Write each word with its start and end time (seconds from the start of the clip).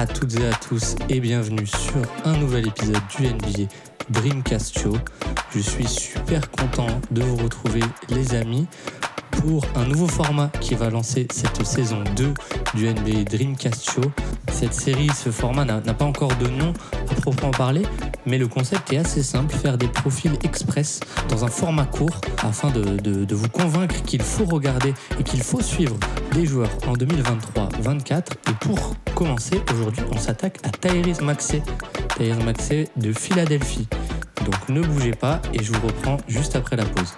À 0.00 0.06
toutes 0.06 0.40
et 0.40 0.46
à 0.46 0.54
tous 0.54 0.96
et 1.10 1.20
bienvenue 1.20 1.66
sur 1.66 2.00
un 2.24 2.34
nouvel 2.38 2.68
épisode 2.68 3.02
du 3.18 3.28
NBA 3.28 3.68
Dreamcast 4.08 4.78
Show. 4.78 4.96
Je 5.54 5.60
suis 5.60 5.86
super 5.86 6.50
content 6.50 6.86
de 7.10 7.20
vous 7.20 7.36
retrouver 7.36 7.82
les 8.08 8.34
amis 8.34 8.66
pour 9.30 9.62
un 9.74 9.84
nouveau 9.84 10.08
format 10.08 10.50
qui 10.62 10.74
va 10.74 10.88
lancer 10.88 11.28
cette 11.30 11.66
saison 11.66 12.02
2 12.16 12.32
du 12.76 12.88
NBA 12.88 13.24
Dreamcast 13.24 13.90
Show. 13.90 14.10
Cette 14.50 14.72
série, 14.72 15.10
ce 15.10 15.30
format 15.30 15.66
n'a 15.66 15.80
pas 15.92 16.06
encore 16.06 16.34
de 16.36 16.48
nom 16.48 16.72
à 17.10 17.14
proprement 17.16 17.50
parler, 17.50 17.82
mais 18.26 18.38
le 18.38 18.48
concept 18.48 18.92
est 18.92 18.98
assez 18.98 19.22
simple, 19.22 19.54
faire 19.54 19.78
des 19.78 19.88
profils 19.88 20.36
express 20.44 21.00
dans 21.28 21.44
un 21.44 21.48
format 21.48 21.84
court 21.84 22.20
afin 22.42 22.70
de, 22.70 23.34
vous 23.34 23.48
convaincre 23.48 24.02
qu'il 24.02 24.22
faut 24.22 24.44
regarder 24.44 24.94
et 25.18 25.22
qu'il 25.22 25.42
faut 25.42 25.60
suivre 25.60 25.96
des 26.32 26.46
joueurs 26.46 26.70
en 26.86 26.94
2023-24. 26.94 28.18
Et 28.50 28.54
pour 28.60 28.94
commencer, 29.14 29.60
aujourd'hui, 29.72 30.04
on 30.12 30.18
s'attaque 30.18 30.58
à 30.64 30.70
Tyrese 30.70 31.20
Maxey, 31.20 31.62
Tyrese 32.16 32.44
Maxey 32.44 32.88
de 32.96 33.12
Philadelphie. 33.12 33.88
Donc 34.44 34.68
ne 34.68 34.80
bougez 34.80 35.12
pas 35.12 35.40
et 35.52 35.62
je 35.62 35.72
vous 35.72 35.86
reprends 35.86 36.18
juste 36.28 36.56
après 36.56 36.76
la 36.76 36.84
pause. 36.84 37.14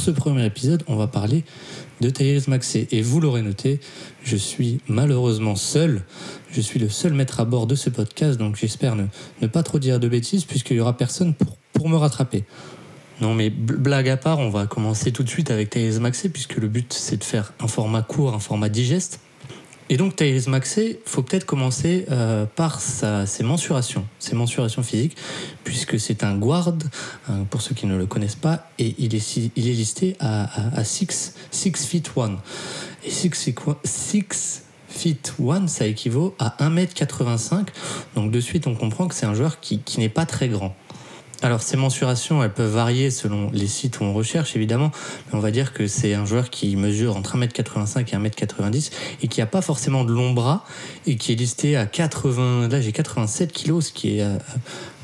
Pour 0.00 0.06
ce 0.06 0.18
premier 0.18 0.46
épisode, 0.46 0.82
on 0.86 0.96
va 0.96 1.08
parler 1.08 1.44
de 2.00 2.08
Tyrese 2.08 2.48
Maxey. 2.48 2.88
Et 2.90 3.02
vous 3.02 3.20
l'aurez 3.20 3.42
noté, 3.42 3.80
je 4.24 4.34
suis 4.34 4.80
malheureusement 4.88 5.56
seul. 5.56 6.04
Je 6.50 6.62
suis 6.62 6.78
le 6.78 6.88
seul 6.88 7.12
maître 7.12 7.38
à 7.38 7.44
bord 7.44 7.66
de 7.66 7.74
ce 7.74 7.90
podcast, 7.90 8.38
donc 8.38 8.56
j'espère 8.56 8.96
ne, 8.96 9.46
pas 9.46 9.62
trop 9.62 9.78
dire 9.78 10.00
de 10.00 10.08
bêtises, 10.08 10.46
puisqu'il 10.46 10.76
n'y 10.76 10.80
aura 10.80 10.96
personne 10.96 11.34
pour, 11.74 11.90
me 11.90 11.96
rattraper. 11.96 12.44
Non, 13.20 13.34
mais 13.34 13.50
blague 13.50 14.08
à 14.08 14.16
part, 14.16 14.38
on 14.38 14.48
va 14.48 14.66
commencer 14.66 15.12
tout 15.12 15.22
de 15.22 15.28
suite 15.28 15.50
avec 15.50 15.68
Thaïs 15.68 16.00
Maxé, 16.00 16.30
puisque 16.30 16.56
le 16.56 16.68
but 16.68 16.94
c'est 16.94 17.18
de 17.18 17.24
faire 17.24 17.52
un 17.60 17.68
format 17.68 18.00
court, 18.00 18.32
un 18.32 18.38
format 18.38 18.70
digeste. 18.70 19.20
Et 19.92 19.96
donc 19.96 20.14
Thaïs 20.14 20.46
Maxé, 20.46 21.00
faut 21.04 21.22
peut-être 21.22 21.44
commencer 21.44 22.06
euh, 22.12 22.46
par 22.46 22.80
ses 22.80 23.42
mensurations, 23.42 24.06
ses 24.20 24.36
mensurations 24.36 24.84
physiques, 24.84 25.16
puisque 25.64 25.98
c'est 25.98 26.22
un 26.22 26.38
guard, 26.38 26.72
hein, 27.28 27.44
pour 27.50 27.60
ceux 27.60 27.74
qui 27.74 27.86
ne 27.86 27.96
le 27.96 28.06
connaissent 28.06 28.36
pas, 28.36 28.68
et 28.78 28.94
il 28.98 29.16
est, 29.16 29.36
il 29.56 29.68
est 29.68 29.72
listé 29.72 30.16
à, 30.20 30.84
6, 30.84 31.34
feet 31.50 32.08
1. 32.16 32.36
Et 33.04 33.10
6 33.10 34.62
feet 34.88 35.34
1, 35.44 35.66
ça 35.66 35.86
équivaut 35.86 36.36
à 36.38 36.54
1m85. 36.60 37.66
Donc 38.14 38.30
de 38.30 38.40
suite, 38.40 38.68
on 38.68 38.76
comprend 38.76 39.08
que 39.08 39.14
c'est 39.16 39.26
un 39.26 39.34
joueur 39.34 39.58
qui 39.58 39.82
n'est 39.98 40.08
pas 40.08 40.24
très 40.24 40.48
grand. 40.48 40.76
Alors 41.42 41.62
ces 41.62 41.78
mensurations, 41.78 42.44
elles 42.44 42.52
peuvent 42.52 42.72
varier 42.72 43.10
selon 43.10 43.50
les 43.52 43.66
sites 43.66 44.00
où 44.00 44.04
on 44.04 44.12
recherche 44.12 44.56
évidemment, 44.56 44.90
mais 45.26 45.38
on 45.38 45.40
va 45.40 45.50
dire 45.50 45.72
que 45.72 45.86
c'est 45.86 46.12
un 46.12 46.26
joueur 46.26 46.50
qui 46.50 46.76
mesure 46.76 47.16
entre 47.16 47.38
1m85 47.38 48.00
et 48.00 48.28
1m90 48.28 48.90
et 49.22 49.28
qui 49.28 49.40
n'a 49.40 49.46
pas 49.46 49.62
forcément 49.62 50.04
de 50.04 50.12
long 50.12 50.32
bras 50.32 50.66
et 51.06 51.16
qui 51.16 51.32
est 51.32 51.36
listé 51.36 51.76
à 51.76 51.86
80, 51.86 52.68
là 52.68 52.80
j'ai 52.82 52.92
87 52.92 53.52
kg, 53.52 53.80
ce 53.80 53.92
qui 53.92 54.18
est 54.18 54.22
euh, 54.22 54.36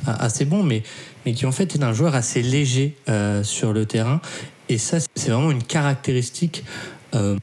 euh, 0.08 0.12
assez 0.18 0.44
bon, 0.44 0.62
mais, 0.62 0.82
mais 1.24 1.32
qui 1.32 1.46
en 1.46 1.52
fait 1.52 1.74
est 1.74 1.82
un 1.82 1.94
joueur 1.94 2.14
assez 2.14 2.42
léger 2.42 2.94
euh, 3.08 3.42
sur 3.42 3.72
le 3.72 3.86
terrain. 3.86 4.20
Et 4.68 4.78
ça, 4.78 4.98
c'est 5.14 5.30
vraiment 5.30 5.52
une 5.52 5.62
caractéristique 5.62 6.64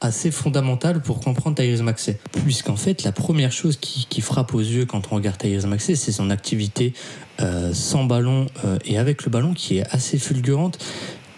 assez 0.00 0.30
fondamentale 0.30 1.00
pour 1.02 1.20
comprendre 1.20 1.56
Tyrese 1.56 1.82
Maxey. 1.82 2.18
Puisqu'en 2.44 2.76
fait, 2.76 3.02
la 3.02 3.12
première 3.12 3.50
chose 3.50 3.76
qui, 3.76 4.20
frappe 4.20 4.54
aux 4.54 4.60
yeux 4.60 4.86
quand 4.86 5.10
on 5.10 5.16
regarde 5.16 5.38
Tyrese 5.38 5.66
Maxey, 5.66 5.96
c'est 5.96 6.12
son 6.12 6.30
activité 6.30 6.94
euh, 7.40 7.74
sans 7.74 8.04
ballon 8.04 8.46
euh, 8.64 8.78
et 8.84 8.96
avec 8.96 9.24
le 9.24 9.30
ballon 9.30 9.54
qui 9.54 9.78
est 9.78 9.86
assez 9.90 10.18
fulgurante. 10.18 10.78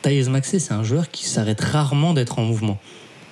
Thaïs 0.02 0.28
Maxé, 0.28 0.58
c'est 0.58 0.74
un 0.74 0.84
joueur 0.84 1.10
qui 1.10 1.24
s'arrête 1.24 1.60
rarement 1.60 2.12
d'être 2.12 2.38
en 2.38 2.44
mouvement. 2.44 2.78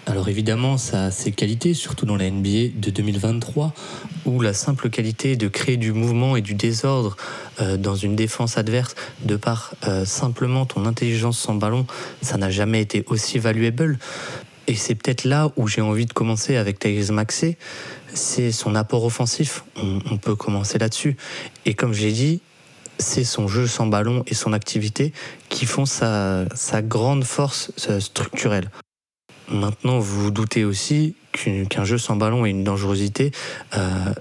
Alors 0.06 0.28
évidemment, 0.28 0.78
ça 0.78 1.06
a 1.06 1.10
ses 1.10 1.33
qualités, 1.33 1.75
surtout 1.75 2.06
dans 2.06 2.16
la 2.16 2.31
NBA 2.31 2.72
de 2.75 2.91
2023, 2.91 3.75
où 4.25 4.41
la 4.41 4.54
simple 4.54 4.88
qualité 4.88 5.37
de 5.37 5.49
créer 5.49 5.77
du 5.77 5.93
mouvement 5.93 6.37
et 6.37 6.43
du 6.43 6.54
désordre 6.54 7.16
euh, 7.60 7.77
dans 7.77 7.97
une 7.97 8.16
défense 8.16 8.56
adverse, 8.56 8.94
de 9.25 9.37
par 9.37 9.75
simplement 10.04 10.65
ton 10.65 10.87
intelligence 10.87 11.38
sans 11.38 11.54
ballon, 11.54 11.87
ça 12.22 12.38
n'a 12.38 12.50
jamais 12.50 12.81
été 12.81 13.04
aussi 13.09 13.38
valuable. 13.38 13.99
Et 14.66 14.75
c'est 14.75 14.94
peut-être 14.94 15.25
là 15.25 15.50
où 15.56 15.69
j'ai 15.69 15.80
envie 15.80 16.06
de 16.06 16.12
commencer 16.12 16.56
avec 16.56 16.78
Thaïs 16.78 17.10
Maxé, 17.10 17.58
c'est 18.14 18.52
son 18.52 18.75
apport 18.75 19.04
offensif. 19.04 19.64
On, 19.76 19.98
on 20.10 20.16
peut 20.16 20.36
commencer 20.36 20.78
là-dessus. 20.78 21.16
Et 21.66 21.75
comme 21.75 21.92
j'ai 21.92 22.12
dit, 22.12 22.41
c'est 22.98 23.24
son 23.24 23.48
jeu 23.48 23.66
sans 23.66 23.86
ballon 23.86 24.24
et 24.26 24.34
son 24.34 24.53
activité 24.53 25.12
qui 25.48 25.66
font 25.66 25.86
sa, 25.86 26.47
grande 26.82 27.24
force 27.24 27.72
structurelle. 28.00 28.70
Maintenant, 29.48 29.98
vous 29.98 30.24
vous 30.24 30.30
doutez 30.30 30.64
aussi 30.64 31.16
qu'un 31.32 31.84
jeu 31.84 31.98
sans 31.98 32.16
ballon 32.16 32.47
et 32.47 32.50
une 32.50 32.64
dangerosité 32.64 33.32
euh, 33.76 34.14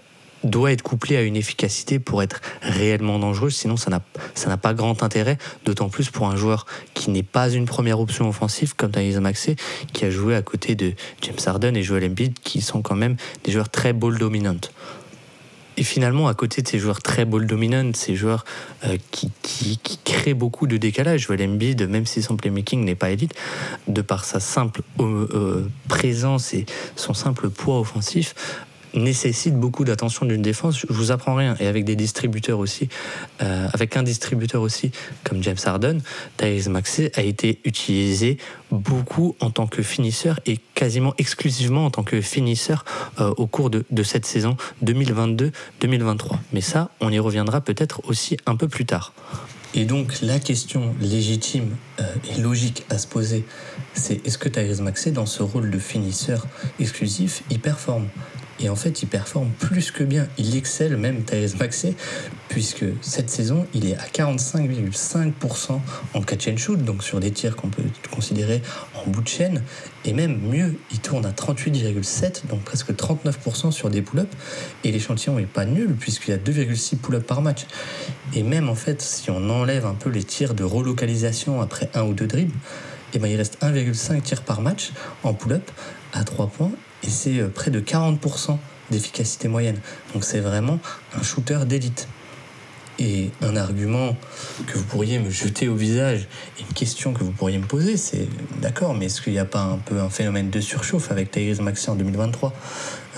doit 0.44 0.72
être 0.72 0.82
couplé 0.82 1.18
à 1.18 1.22
une 1.22 1.36
efficacité 1.36 2.00
pour 2.00 2.24
être 2.24 2.42
réellement 2.62 3.20
dangereux, 3.20 3.50
sinon 3.50 3.78
ça 3.78 3.90
n'a 3.90 4.58
pas 4.58 4.74
grand 4.74 5.04
intérêt, 5.04 5.38
d'autant 5.66 5.90
plus 5.90 6.10
pour 6.10 6.28
un 6.28 6.36
joueur 6.36 6.66
qui 6.94 7.10
n'est 7.10 7.24
pas 7.24 7.50
une 7.50 7.66
première 7.66 8.00
option 8.00 8.28
offensive 8.28 8.76
comme 8.76 8.92
Thaïs 8.92 9.18
Maxé, 9.18 9.56
qui 9.94 10.06
a 10.06 10.12
joué 10.12 10.36
à 10.36 10.42
côté 10.42 10.76
de 10.76 10.94
James 11.22 11.36
Harden 11.46 11.76
et 11.76 11.84
Joel 11.84 12.06
Embiid, 12.06 12.40
qui 12.40 12.62
sont 12.62 12.82
quand 12.82 12.96
même 12.96 13.16
des 13.44 13.52
joueurs 13.52 13.70
très 13.70 13.94
ball 13.94 14.18
dominantes. 14.18 14.72
Et 15.76 15.84
finalement, 15.84 16.28
à 16.28 16.34
côté 16.36 16.62
de 16.62 16.68
ces 16.68 16.78
joueurs 16.78 17.02
très 17.02 17.26
ball 17.26 17.48
dominant, 17.48 17.92
ces 17.96 18.16
joueurs 18.16 18.46
euh, 18.86 18.98
qui, 19.12 19.32
qui, 19.42 19.80
créent 20.04 20.36
beaucoup 20.36 20.68
de 20.68 20.78
décalage, 20.78 21.22
Joel 21.22 21.42
Embiid, 21.42 21.90
même 21.90 22.06
si 22.06 22.22
son 22.22 22.38
playmaking 22.38 22.86
n'est 22.86 22.96
pas 22.96 23.10
élite, 23.10 23.34
de 23.88 24.02
par 24.02 24.24
sa 24.24 24.40
simple 24.40 24.82
euh, 25.00 25.28
euh, 25.34 25.68
présence 25.88 26.54
et 26.54 26.66
son 26.96 27.14
simple 27.14 27.50
poids 27.50 27.80
offensif, 27.80 28.36
nécessite 28.94 29.56
beaucoup 29.56 29.84
d'attention 29.84 30.26
d'une 30.26 30.42
défense. 30.42 30.80
Je 30.80 30.88
vous 30.90 31.12
apprends 31.12 31.36
rien. 31.36 31.56
Et 31.60 31.68
avec 31.68 31.86
des 31.86 31.96
distributeurs 31.96 32.60
aussi, 32.60 32.90
euh, 33.42 33.68
avec 33.74 33.98
un 33.98 34.04
distributeur 34.04 34.62
aussi 34.62 34.92
comme 35.24 35.42
James 35.44 35.58
Harden, 35.64 36.00
Tyrese 36.38 36.70
Maxey 36.70 37.12
a 37.16 37.22
été 37.22 37.60
utilisé 37.66 38.38
beaucoup 38.72 39.36
en 39.40 39.50
tant 39.52 39.68
que 39.68 39.84
finisseur 39.84 40.40
et 40.46 40.58
quasiment 40.76 41.14
exclusivement 41.18 41.86
en 41.86 41.92
tant 41.92 42.04
que 42.04 42.22
finisseur 42.22 42.86
euh, 43.20 43.34
au 43.38 43.48
cours 43.48 43.70
de, 43.70 44.04
cette 44.04 44.26
saison 44.26 44.58
2022-2023. 44.84 46.38
Mais 46.52 46.62
ça, 46.62 46.90
on 47.00 47.12
y 47.12 47.20
reviendra 47.20 47.62
peut-être 47.62 48.02
aussi 48.06 48.38
un 48.46 48.56
peu 48.56 48.68
plus 48.68 48.86
tard. 48.86 49.14
Et 49.76 49.86
donc 49.86 50.22
la 50.22 50.40
question 50.40 50.94
légitime 51.02 51.76
euh, 52.00 52.04
et 52.32 52.40
logique 52.40 52.86
à 52.90 52.98
se 53.00 53.08
poser, 53.08 53.44
c'est 53.94 54.26
est-ce 54.26 54.38
que 54.38 54.50
Tyrese 54.50 54.82
Maxey, 54.82 55.12
dans 55.12 55.26
ce 55.26 55.42
rôle 55.42 55.72
de 55.72 55.80
finisseur 55.80 56.46
exclusif, 56.80 57.44
il 57.50 57.60
performe? 57.60 58.08
Et 58.64 58.70
en 58.70 58.78
fait, 58.78 59.04
il 59.04 59.08
performe 59.08 59.50
plus 59.60 59.92
que 59.92 60.06
bien. 60.06 60.26
Il 60.38 60.56
excelle 60.56 60.96
même 60.96 61.24
Thérèse 61.24 61.58
Maxé, 61.60 61.96
puisque 62.48 62.86
cette 63.02 63.30
saison, 63.30 63.68
il 63.74 63.86
est 63.86 63.98
à 63.98 64.06
45,5% 64.06 65.82
en 66.14 66.22
catch 66.22 66.48
and 66.48 66.56
shoot, 66.56 66.82
donc 66.82 67.04
sur 67.04 67.20
des 67.20 67.32
tirs 67.32 67.58
qu'on 67.58 67.68
peut 67.68 67.84
considérer 68.10 68.62
en 68.96 69.10
bout 69.10 69.22
de 69.22 69.28
chaîne. 69.28 69.64
Et 70.06 70.14
même 70.14 70.40
mieux, 70.40 70.78
il 70.92 71.00
tourne 71.00 71.26
à 71.26 71.32
38,7%, 71.32 72.48
donc 72.48 72.62
presque 72.64 72.94
39% 72.94 73.72
sur 73.72 73.90
des 73.90 74.02
pull-ups. 74.02 74.34
Et 74.86 74.94
l'échantillon 74.94 75.36
n'est 75.36 75.46
pas 75.46 75.66
nul, 75.66 75.94
puisqu'il 76.00 76.32
y 76.32 76.34
a 76.34 76.38
2,6 76.38 76.96
pull-ups 76.96 77.28
par 77.28 77.42
match. 77.42 77.66
Et 78.34 78.44
même 78.44 78.70
en 78.70 78.76
fait, 78.76 79.02
si 79.02 79.30
on 79.30 79.50
enlève 79.50 79.86
un 79.86 79.96
peu 79.96 80.10
les 80.10 80.24
tirs 80.24 80.54
de 80.54 80.64
relocalisation 80.64 81.60
après 81.60 81.90
un 81.96 82.04
ou 82.04 82.14
deux 82.14 82.28
dribbles, 82.28 82.56
eh 83.14 83.20
ben, 83.20 83.28
il 83.28 83.36
reste 83.36 83.62
1,5 83.62 84.22
tirs 84.22 84.42
par 84.42 84.62
match 84.62 84.94
en 85.24 85.34
pull-up 85.34 85.70
à 86.14 86.24
3 86.24 86.48
points 86.48 86.72
et 87.04 87.10
c'est 87.10 87.40
euh, 87.40 87.50
près 87.50 87.72
de 87.72 87.80
40% 87.80 88.58
d'efficacité 88.92 89.48
moyenne. 89.48 89.80
Donc 90.14 90.24
c'est 90.24 90.40
vraiment 90.40 90.80
un 91.18 91.24
shooter 91.24 91.60
d'élite. 91.66 92.08
Et 93.00 93.32
un 93.42 93.56
argument 93.56 94.16
que 94.68 94.78
vous 94.78 94.84
pourriez 94.84 95.18
me 95.18 95.32
jeter 95.32 95.68
au 95.68 95.74
visage, 95.74 96.28
une 96.60 96.74
question 96.76 97.12
que 97.12 97.24
vous 97.24 97.32
pourriez 97.32 97.58
me 97.58 97.66
poser, 97.66 97.98
c'est 97.98 98.28
d'accord, 98.62 98.94
mais 98.94 99.08
est-ce 99.08 99.20
qu'il 99.20 99.34
n'y 99.34 99.40
a 99.40 99.46
pas 99.46 99.62
un 99.62 99.80
peu 99.80 100.00
un 100.00 100.12
phénomène 100.12 100.52
de 100.52 100.60
surchauffe 100.60 101.10
avec 101.10 101.32
Tyrese 101.32 101.60
Maxey 101.60 101.90
en 101.90 101.96
2023 101.96 102.54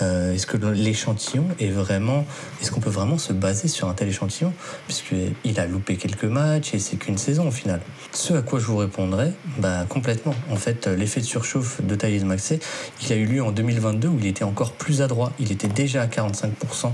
euh, 0.02 0.34
est-ce 0.34 0.46
que 0.46 0.56
l'échantillon 0.56 1.46
est 1.58 1.70
vraiment. 1.70 2.26
Est-ce 2.60 2.70
qu'on 2.70 2.80
peut 2.80 2.90
vraiment 2.90 3.18
se 3.18 3.32
baser 3.32 3.68
sur 3.68 3.88
un 3.88 3.94
tel 3.94 4.08
échantillon 4.08 4.52
Puisqu'il 4.86 5.60
a 5.60 5.66
loupé 5.66 5.96
quelques 5.96 6.24
matchs 6.24 6.74
et 6.74 6.78
c'est 6.78 6.96
qu'une 6.96 7.18
saison 7.18 7.48
au 7.48 7.50
final. 7.50 7.80
Ce 8.12 8.34
à 8.34 8.42
quoi 8.42 8.58
je 8.58 8.66
vous 8.66 8.76
répondrai, 8.76 9.32
bah 9.58 9.86
complètement. 9.88 10.34
En 10.50 10.56
fait, 10.56 10.86
l'effet 10.86 11.20
de 11.20 11.26
surchauffe 11.26 11.82
de 11.82 11.94
Thaïs 11.94 12.24
Maxé, 12.24 12.60
il 13.02 13.12
a 13.12 13.16
eu 13.16 13.26
lieu 13.26 13.42
en 13.42 13.52
2022 13.52 14.08
où 14.08 14.18
il 14.18 14.26
était 14.26 14.44
encore 14.44 14.72
plus 14.72 15.02
adroit. 15.02 15.32
Il 15.38 15.52
était 15.52 15.68
déjà 15.68 16.02
à 16.02 16.06
45% 16.06 16.92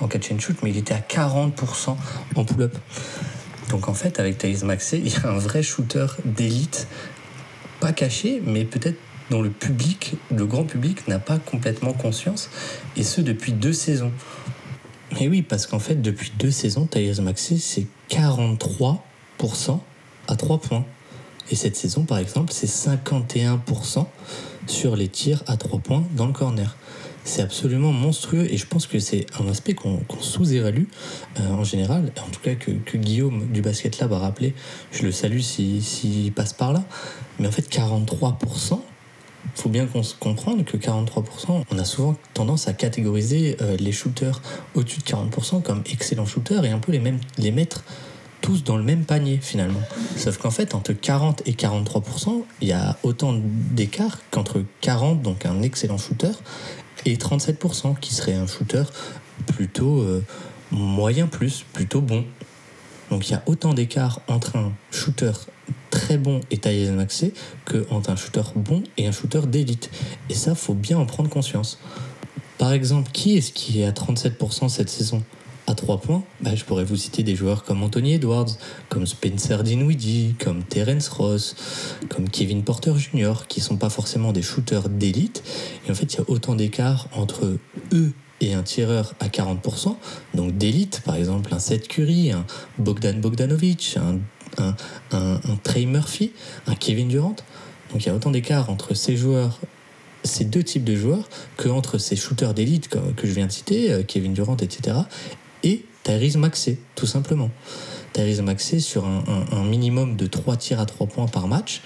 en 0.00 0.08
catch 0.08 0.32
and 0.32 0.38
shoot, 0.38 0.56
mais 0.62 0.70
il 0.70 0.76
était 0.76 0.94
à 0.94 1.00
40% 1.00 1.96
en 2.34 2.44
pull-up. 2.44 2.76
Donc 3.70 3.88
en 3.88 3.94
fait, 3.94 4.20
avec 4.20 4.38
Thaïs 4.38 4.62
Maxé, 4.64 4.98
il 4.98 5.10
y 5.10 5.16
a 5.16 5.28
un 5.28 5.38
vrai 5.38 5.62
shooter 5.62 6.06
d'élite, 6.24 6.86
pas 7.80 7.92
caché, 7.92 8.42
mais 8.44 8.64
peut-être 8.64 8.98
dont 9.32 9.40
le 9.40 9.48
public, 9.48 10.16
le 10.30 10.44
grand 10.44 10.64
public, 10.64 11.08
n'a 11.08 11.18
pas 11.18 11.38
complètement 11.38 11.94
conscience, 11.94 12.50
et 12.98 13.02
ce 13.02 13.22
depuis 13.22 13.52
deux 13.52 13.72
saisons. 13.72 14.12
Mais 15.18 15.26
oui, 15.26 15.40
parce 15.40 15.66
qu'en 15.66 15.78
fait, 15.78 16.02
depuis 16.02 16.32
deux 16.38 16.50
saisons, 16.50 16.84
Tyrese 16.86 17.20
Maxey, 17.20 17.56
c'est 17.56 17.86
43% 18.10 18.98
à 20.28 20.36
3 20.36 20.58
points. 20.58 20.84
Et 21.50 21.56
cette 21.56 21.76
saison, 21.76 22.04
par 22.04 22.18
exemple, 22.18 22.52
c'est 22.52 22.68
51% 22.68 24.06
sur 24.66 24.96
les 24.96 25.08
tirs 25.08 25.42
à 25.46 25.56
3 25.56 25.80
points 25.80 26.04
dans 26.14 26.26
le 26.26 26.34
corner. 26.34 26.76
C'est 27.24 27.40
absolument 27.40 27.92
monstrueux 27.92 28.52
et 28.52 28.58
je 28.58 28.66
pense 28.66 28.86
que 28.86 28.98
c'est 28.98 29.24
un 29.40 29.48
aspect 29.48 29.74
qu'on 29.74 30.00
sous-évalue 30.20 30.84
euh, 31.40 31.48
en 31.50 31.64
général, 31.64 32.12
en 32.18 32.30
tout 32.30 32.40
cas 32.40 32.54
que, 32.54 32.96
Guillaume 32.96 33.46
du 33.46 33.62
Basket 33.62 33.98
Lab 33.98 34.12
a 34.12 34.18
rappelé. 34.18 34.54
Je 34.90 35.04
le 35.04 35.12
salue 35.12 35.40
s'il 35.40 36.32
passe 36.32 36.52
par 36.52 36.74
là. 36.74 36.84
Mais 37.38 37.48
en 37.48 37.52
fait, 37.52 37.70
43%, 37.70 38.80
il 38.80 38.91
faut 39.62 39.68
bien 39.68 39.86
comprendre 40.18 40.64
que 40.64 40.76
43%, 40.76 41.62
on 41.70 41.78
a 41.78 41.84
souvent 41.84 42.16
tendance 42.34 42.66
à 42.66 42.72
catégoriser 42.72 43.56
euh, 43.60 43.76
les 43.78 43.92
shooters 43.92 44.42
au-dessus 44.74 44.98
de 44.98 45.04
40% 45.04 45.62
comme 45.62 45.84
excellents 45.92 46.26
shooters 46.26 46.64
et 46.64 46.70
un 46.70 46.80
peu 46.80 46.90
les, 46.90 46.98
mêmes, 46.98 47.20
les 47.38 47.52
mettre 47.52 47.84
tous 48.40 48.64
dans 48.64 48.76
le 48.76 48.82
même 48.82 49.04
panier 49.04 49.38
finalement. 49.40 49.80
Sauf 50.16 50.38
qu'en 50.38 50.50
fait, 50.50 50.74
entre 50.74 50.92
40 50.92 51.42
et 51.46 51.52
43%, 51.52 52.42
il 52.60 52.68
y 52.68 52.72
a 52.72 52.96
autant 53.04 53.38
d'écart 53.40 54.18
qu'entre 54.32 54.64
40, 54.80 55.22
donc 55.22 55.46
un 55.46 55.62
excellent 55.62 55.98
shooter, 55.98 56.32
et 57.04 57.14
37%, 57.14 57.96
qui 58.00 58.14
serait 58.14 58.34
un 58.34 58.48
shooter 58.48 58.82
plutôt 59.46 60.00
euh, 60.00 60.24
moyen 60.72 61.28
plus, 61.28 61.64
plutôt 61.72 62.00
bon. 62.00 62.24
Donc 63.10 63.28
il 63.28 63.32
y 63.32 63.36
a 63.36 63.44
autant 63.46 63.74
d'écart 63.74 64.22
entre 64.26 64.56
un 64.56 64.72
shooter 64.90 65.32
bon 66.18 66.40
et 66.50 66.58
taillé 66.58 66.90
maxé 66.90 67.34
que 67.64 67.86
entre 67.90 68.10
un 68.10 68.16
shooter 68.16 68.42
bon 68.56 68.82
et 68.96 69.06
un 69.06 69.12
shooter 69.12 69.42
d'élite. 69.46 69.90
Et 70.30 70.34
ça, 70.34 70.54
faut 70.54 70.74
bien 70.74 70.98
en 70.98 71.06
prendre 71.06 71.28
conscience. 71.28 71.78
Par 72.58 72.72
exemple, 72.72 73.10
qui 73.12 73.36
est-ce 73.36 73.52
qui 73.52 73.80
est 73.80 73.84
à 73.84 73.90
37% 73.90 74.68
cette 74.68 74.88
saison? 74.88 75.22
À 75.68 75.74
3 75.74 76.00
points, 76.00 76.24
bah, 76.40 76.56
je 76.56 76.64
pourrais 76.64 76.82
vous 76.82 76.96
citer 76.96 77.22
des 77.22 77.36
joueurs 77.36 77.62
comme 77.62 77.84
Anthony 77.84 78.14
Edwards, 78.14 78.50
comme 78.88 79.06
Spencer 79.06 79.62
Dinwiddie, 79.62 80.34
comme 80.40 80.64
Terence 80.64 81.08
Ross, 81.08 81.54
comme 82.08 82.28
Kevin 82.28 82.64
Porter 82.64 82.94
Jr., 82.96 83.46
qui 83.48 83.60
sont 83.60 83.76
pas 83.76 83.88
forcément 83.88 84.32
des 84.32 84.42
shooters 84.42 84.88
d'élite. 84.88 85.44
Et 85.86 85.92
en 85.92 85.94
fait, 85.94 86.12
il 86.12 86.16
y 86.16 86.20
a 86.20 86.24
autant 86.26 86.56
d'écart 86.56 87.06
entre 87.12 87.58
eux 87.92 88.12
et 88.42 88.54
un 88.54 88.62
tireur 88.62 89.14
à 89.20 89.28
40%, 89.28 89.96
donc 90.34 90.58
d'élite, 90.58 91.00
par 91.04 91.14
exemple 91.14 91.54
un 91.54 91.60
Seth 91.60 91.86
Curry, 91.86 92.32
un 92.32 92.44
Bogdan 92.78 93.20
Bogdanovic, 93.20 93.96
un, 93.96 94.18
un, 94.58 95.38
Trey 95.62 95.86
Murphy, 95.86 96.32
un 96.66 96.74
Kevin 96.74 97.08
Durant. 97.08 97.36
Donc 97.92 98.04
il 98.04 98.06
y 98.06 98.10
a 98.10 98.14
autant 98.14 98.30
d'écart 98.30 98.70
entre 98.70 98.94
ces 98.94 99.16
joueurs 99.16 99.58
ces 100.24 100.44
deux 100.44 100.62
types 100.62 100.84
de 100.84 100.94
joueurs 100.94 101.28
que 101.56 101.68
entre 101.68 101.98
ces 101.98 102.16
shooters 102.16 102.54
d'élite 102.54 102.88
que, 102.88 103.26
je 103.26 103.32
viens 103.32 103.46
de 103.46 103.52
citer, 103.52 103.90
euh, 103.90 104.02
Kevin 104.02 104.32
Durant, 104.32 104.56
etc., 104.56 104.98
et 105.64 105.84
Tyrese 106.02 106.36
Maxey, 106.36 106.78
tout 106.94 107.06
simplement. 107.06 107.50
Tyrese 108.12 108.40
Maxey, 108.42 108.80
sur 108.80 109.04
un, 109.04 109.64
minimum 109.64 110.16
de 110.16 110.26
3 110.26 110.56
tirs 110.56 110.80
à 110.80 110.86
3 110.86 111.06
points 111.06 111.26
par 111.26 111.46
match, 111.46 111.82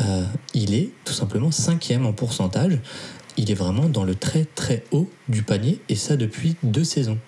euh, 0.00 0.24
il 0.54 0.74
est 0.74 0.90
tout 1.04 1.12
simplement 1.12 1.50
cinquième 1.50 2.04
en 2.06 2.12
pourcentage. 2.12 2.78
Il 3.36 3.50
est 3.50 3.54
vraiment 3.54 3.88
dans 3.88 4.04
le 4.04 4.14
très 4.14 4.44
très 4.44 4.84
haut 4.90 5.08
du 5.28 5.42
panier, 5.42 5.80
et 5.88 5.94
ça 5.94 6.16
depuis 6.16 6.56
deux 6.62 6.84
saisons. 6.84 7.18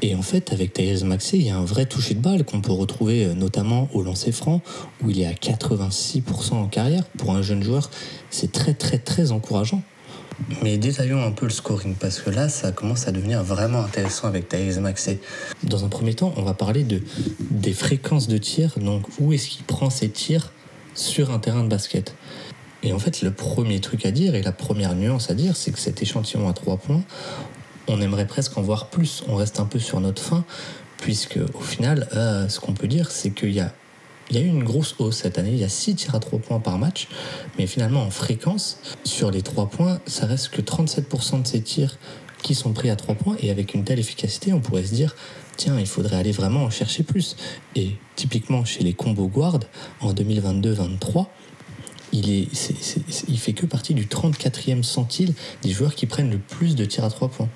Et 0.00 0.14
en 0.14 0.22
fait, 0.22 0.52
avec 0.52 0.72
Tyrese 0.72 1.04
Maxey, 1.04 1.38
il 1.38 1.46
y 1.46 1.50
a 1.50 1.56
un 1.56 1.64
vrai 1.64 1.86
toucher 1.86 2.14
de 2.14 2.20
balle 2.20 2.44
qu'on 2.44 2.60
peut 2.60 2.72
retrouver 2.72 3.24
euh, 3.24 3.34
notamment 3.34 3.88
au 3.92 4.02
lancer 4.02 4.30
franc, 4.30 4.60
où 5.02 5.10
il 5.10 5.20
est 5.20 5.26
à 5.26 5.32
86% 5.32 6.54
en 6.54 6.68
carrière. 6.68 7.04
Pour 7.16 7.32
un 7.32 7.42
jeune 7.42 7.62
joueur, 7.62 7.90
c'est 8.30 8.52
très 8.52 8.74
très 8.74 8.98
très 8.98 9.32
encourageant. 9.32 9.82
Mais 10.62 10.78
détaillons 10.78 11.20
un 11.22 11.32
peu 11.32 11.46
le 11.46 11.50
scoring 11.50 11.94
parce 11.96 12.20
que 12.20 12.30
là, 12.30 12.48
ça 12.48 12.70
commence 12.70 13.08
à 13.08 13.12
devenir 13.12 13.42
vraiment 13.42 13.80
intéressant 13.80 14.28
avec 14.28 14.48
Thaïs 14.48 14.78
Maxey. 14.78 15.18
Dans 15.64 15.84
un 15.84 15.88
premier 15.88 16.14
temps, 16.14 16.32
on 16.36 16.42
va 16.42 16.54
parler 16.54 16.84
de, 16.84 17.02
des 17.50 17.72
fréquences 17.72 18.28
de 18.28 18.38
tir. 18.38 18.78
Donc, 18.78 19.02
où 19.18 19.32
est-ce 19.32 19.48
qu'il 19.48 19.64
prend 19.64 19.90
ses 19.90 20.08
tirs 20.08 20.52
sur 20.94 21.32
un 21.32 21.40
terrain 21.40 21.64
de 21.64 21.68
basket? 21.68 22.14
Et 22.84 22.92
en 22.92 23.00
fait, 23.00 23.22
le 23.22 23.32
premier 23.32 23.80
truc 23.80 24.06
à 24.06 24.12
dire 24.12 24.36
et 24.36 24.42
la 24.42 24.52
première 24.52 24.94
nuance 24.94 25.30
à 25.30 25.34
dire, 25.34 25.56
c'est 25.56 25.72
que 25.72 25.80
cet 25.80 26.00
échantillon 26.00 26.48
à 26.48 26.52
3 26.52 26.76
points, 26.76 27.02
on 27.88 28.00
aimerait 28.00 28.26
presque 28.26 28.56
en 28.58 28.62
voir 28.62 28.88
plus. 28.88 29.22
On 29.28 29.36
reste 29.36 29.60
un 29.60 29.64
peu 29.64 29.78
sur 29.78 30.00
notre 30.00 30.22
fin, 30.22 30.44
puisque 30.98 31.38
au 31.54 31.60
final, 31.60 32.08
euh, 32.14 32.48
ce 32.48 32.60
qu'on 32.60 32.72
peut 32.72 32.88
dire, 32.88 33.10
c'est 33.10 33.30
qu'il 33.30 33.54
y 33.54 33.60
a 33.60 33.72
eu 34.30 34.46
une 34.46 34.64
grosse 34.64 34.94
hausse 34.98 35.18
cette 35.18 35.38
année. 35.38 35.50
Il 35.52 35.58
y 35.58 35.64
a 35.64 35.68
6 35.68 35.94
tirs 35.96 36.14
à 36.14 36.20
3 36.20 36.38
points 36.38 36.60
par 36.60 36.78
match. 36.78 37.08
Mais 37.58 37.66
finalement, 37.66 38.02
en 38.02 38.10
fréquence, 38.10 38.80
sur 39.04 39.30
les 39.30 39.42
3 39.42 39.66
points, 39.66 40.00
ça 40.06 40.26
reste 40.26 40.50
que 40.50 40.60
37% 40.60 41.42
de 41.42 41.46
ces 41.46 41.62
tirs 41.62 41.98
qui 42.42 42.54
sont 42.54 42.72
pris 42.72 42.90
à 42.90 42.96
3 42.96 43.14
points. 43.14 43.36
Et 43.40 43.50
avec 43.50 43.74
une 43.74 43.84
telle 43.84 43.98
efficacité, 43.98 44.52
on 44.52 44.60
pourrait 44.60 44.84
se 44.84 44.94
dire 44.94 45.14
tiens, 45.58 45.78
il 45.78 45.86
faudrait 45.86 46.16
aller 46.16 46.32
vraiment 46.32 46.64
en 46.64 46.70
chercher 46.70 47.02
plus. 47.02 47.36
Et 47.74 47.96
typiquement, 48.16 48.64
chez 48.64 48.84
les 48.84 48.94
combo 48.94 49.26
guard, 49.26 49.58
en 50.00 50.14
2022-23, 50.14 51.26
il, 52.12 52.48
fait 53.38 53.52
que 53.52 53.66
partie 53.66 53.94
du 53.94 54.06
34e 54.06 54.82
centile 54.82 55.34
des 55.62 55.70
joueurs 55.70 55.94
qui 55.94 56.06
prennent 56.06 56.30
le 56.30 56.38
plus 56.38 56.76
de 56.76 56.84
tirs 56.84 57.04
à 57.04 57.10
3 57.10 57.28
points. 57.28 57.48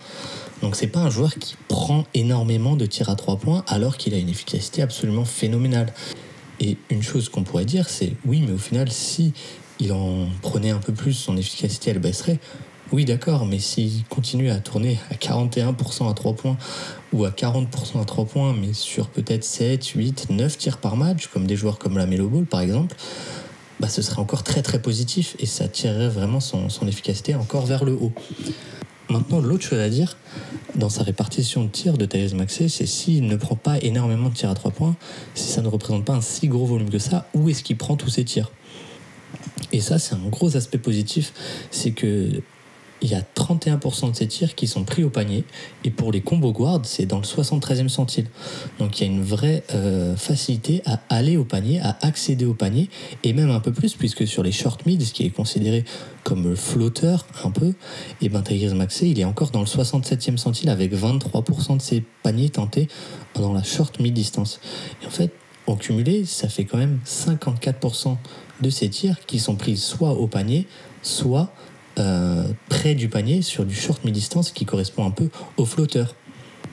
Donc 0.61 0.77
c'est 0.77 0.87
pas 0.87 1.01
un 1.01 1.11
joueur 1.11 1.35
qui 1.35 1.57
prend 1.69 2.05
énormément 2.15 2.77
de 2.77 2.87
tirs 2.87 3.09
à 3.09 3.17
3 3.17 3.39
points 3.39 3.65
alors 3.67 3.97
qu'il 3.97 4.15
a 4.15 4.19
une 4.19 4.29
efficacité 4.29 4.83
absolument 4.83 5.25
phénoménale. 5.25 5.93
Et 6.61 6.77
une 6.91 7.03
chose 7.03 7.29
qu'on 7.29 7.43
pourrait 7.43 7.65
dire, 7.65 7.89
c'est 7.89 8.13
oui, 8.25 8.45
mais 8.47 8.53
au 8.53 8.59
final, 8.59 8.91
si 8.91 9.33
il 9.81 9.93
en 9.93 10.29
prenait 10.43 10.71
un 10.71 10.79
peu 10.79 10.93
plus, 10.93 11.15
son 11.15 11.37
efficacité, 11.37 11.91
elle 11.91 11.99
baisserait. 11.99 12.39
Oui, 12.93 13.07
d'accord, 13.07 13.47
mais 13.47 13.59
s'il 13.59 14.05
continue 14.05 14.51
à 14.51 14.59
tourner 14.59 14.99
à 15.11 15.15
41% 15.15 16.11
à 16.11 16.13
3 16.13 16.35
points 16.35 16.59
ou 17.15 17.25
à 17.25 17.31
40% 17.31 18.01
à 18.01 18.05
3 18.05 18.27
points, 18.27 18.55
mais 18.55 18.75
sur 18.75 19.09
peut-être 19.09 19.45
7, 19.45 19.85
8, 19.85 20.27
9 20.29 20.59
tirs 20.59 20.77
par 20.77 20.97
match, 20.97 21.29
comme 21.29 21.47
des 21.47 21.57
joueurs 21.57 21.79
comme 21.79 21.97
la 21.97 22.07
Melo 22.07 22.29
Ball 22.29 22.45
par 22.45 22.61
exemple, 22.61 22.95
bah, 23.83 23.89
ce 23.89 24.01
serait 24.01 24.21
encore 24.21 24.45
très 24.45 24.63
très 24.63 24.81
positif 24.81 25.35
et 25.41 25.47
ça 25.47 25.67
tirerait 25.67 26.09
vraiment 26.09 26.39
son, 26.39 26.69
son 26.69 26.87
efficacité 26.87 27.35
encore 27.35 27.67
vers 27.67 27.85
le 27.85 27.95
haut. 27.95 28.13
Maintenant, 29.11 29.41
l'autre 29.41 29.65
chose 29.65 29.81
à 29.81 29.89
dire 29.89 30.17
dans 30.77 30.89
sa 30.89 31.03
répartition 31.03 31.65
de 31.65 31.69
tirs 31.69 31.99
de 31.99 32.07
Thales 32.07 32.33
Maxey, 32.37 32.69
c'est 32.69 32.87
s'il 32.87 33.27
ne 33.27 33.35
prend 33.35 33.57
pas 33.57 33.79
énormément 33.81 34.29
de 34.29 34.35
tirs 34.35 34.51
à 34.51 34.55
3 34.55 34.71
points, 34.71 34.95
si 35.35 35.51
ça 35.51 35.63
ne 35.63 35.67
représente 35.67 36.05
pas 36.05 36.13
un 36.13 36.21
si 36.21 36.47
gros 36.47 36.65
volume 36.65 36.91
que 36.91 37.01
ça, 37.01 37.27
où 37.35 37.49
est-ce 37.49 37.65
qu'il 37.65 37.77
prend 37.77 37.97
tous 37.97 38.09
ses 38.09 38.25
tirs? 38.25 38.53
Et 39.73 39.81
ça, 39.81 39.99
c'est 39.99 40.15
un 40.15 40.29
gros 40.29 40.57
aspect 40.57 40.79
positif, 40.79 41.33
c'est 41.73 41.91
que 41.91 42.41
il 43.03 43.11
y 43.11 43.15
a 43.15 43.23
31% 43.35 44.11
de 44.11 44.17
ces 44.17 44.29
tirs 44.29 44.55
qui 44.55 44.67
sont 44.67 44.85
pris 44.85 45.05
au 45.05 45.11
panier. 45.11 45.45
Et 45.85 45.91
pour 45.91 46.13
les 46.13 46.21
combo 46.21 46.53
guards, 46.53 46.83
c'est 46.85 47.07
dans 47.07 47.19
le 47.19 47.25
73e 47.25 47.89
centile. 47.89 48.27
Donc 48.79 49.01
il 49.01 49.07
y 49.07 49.11
a 49.11 49.13
une 49.13 49.23
vraie 49.23 49.65
euh, 49.75 50.17
facilité 50.17 50.83
à 50.87 51.01
aller 51.09 51.37
au 51.37 51.45
panier, 51.45 51.81
à 51.81 51.99
accéder 52.03 52.45
au 52.45 52.55
panier, 52.55 52.89
et 53.25 53.33
même 53.33 53.51
un 53.51 53.61
peu 53.61 53.73
plus, 53.73 53.95
puisque 53.95 54.27
sur 54.27 54.43
les 54.43 54.53
short 54.53 54.87
mid, 54.87 55.03
ce 55.03 55.13
qui 55.13 55.25
est 55.25 55.31
considéré 55.31 55.85
comme 56.25 56.55
flotteur 56.55 57.27
un 57.45 57.51
peu, 57.51 57.69
et 57.69 57.75
eh 58.23 58.29
ben 58.29 58.43
Tyrese 58.43 58.75
Maxey, 58.75 59.09
il 59.09 59.19
est 59.19 59.25
encore 59.25 59.51
dans 59.51 59.61
le 59.61 59.67
67e 59.67 60.37
centile 60.37 60.71
avec 60.71 60.95
23% 60.95 61.79
de 61.79 61.83
ses 61.83 62.05
paniers 62.23 62.51
tentés 62.51 62.89
dans 63.35 63.53
la 63.53 63.63
short 63.63 63.99
mid 63.99 64.15
distance. 64.15 64.61
Et 65.03 65.07
en 65.07 65.11
fait, 65.11 65.33
en 65.67 65.77
cumulé, 65.77 66.25
ça 66.25 66.49
fait 66.49 66.65
quand 66.65 66.79
même 66.79 67.01
54% 67.07 68.17
de 68.61 68.71
ces 68.71 68.89
tirs 68.89 69.25
qui 69.27 69.39
sont 69.39 69.57
pris 69.57 69.77
soit 69.77 70.13
au 70.13 70.27
panier, 70.27 70.67
soit 71.03 71.53
euh, 71.99 72.47
près 72.69 72.95
du 72.95 73.09
panier 73.09 73.43
sur 73.43 73.65
du 73.65 73.75
short 73.75 74.05
mi-distance 74.05 74.51
qui 74.51 74.65
correspond 74.65 75.07
un 75.07 75.11
peu 75.11 75.29
au 75.57 75.65
flotteur. 75.65 76.15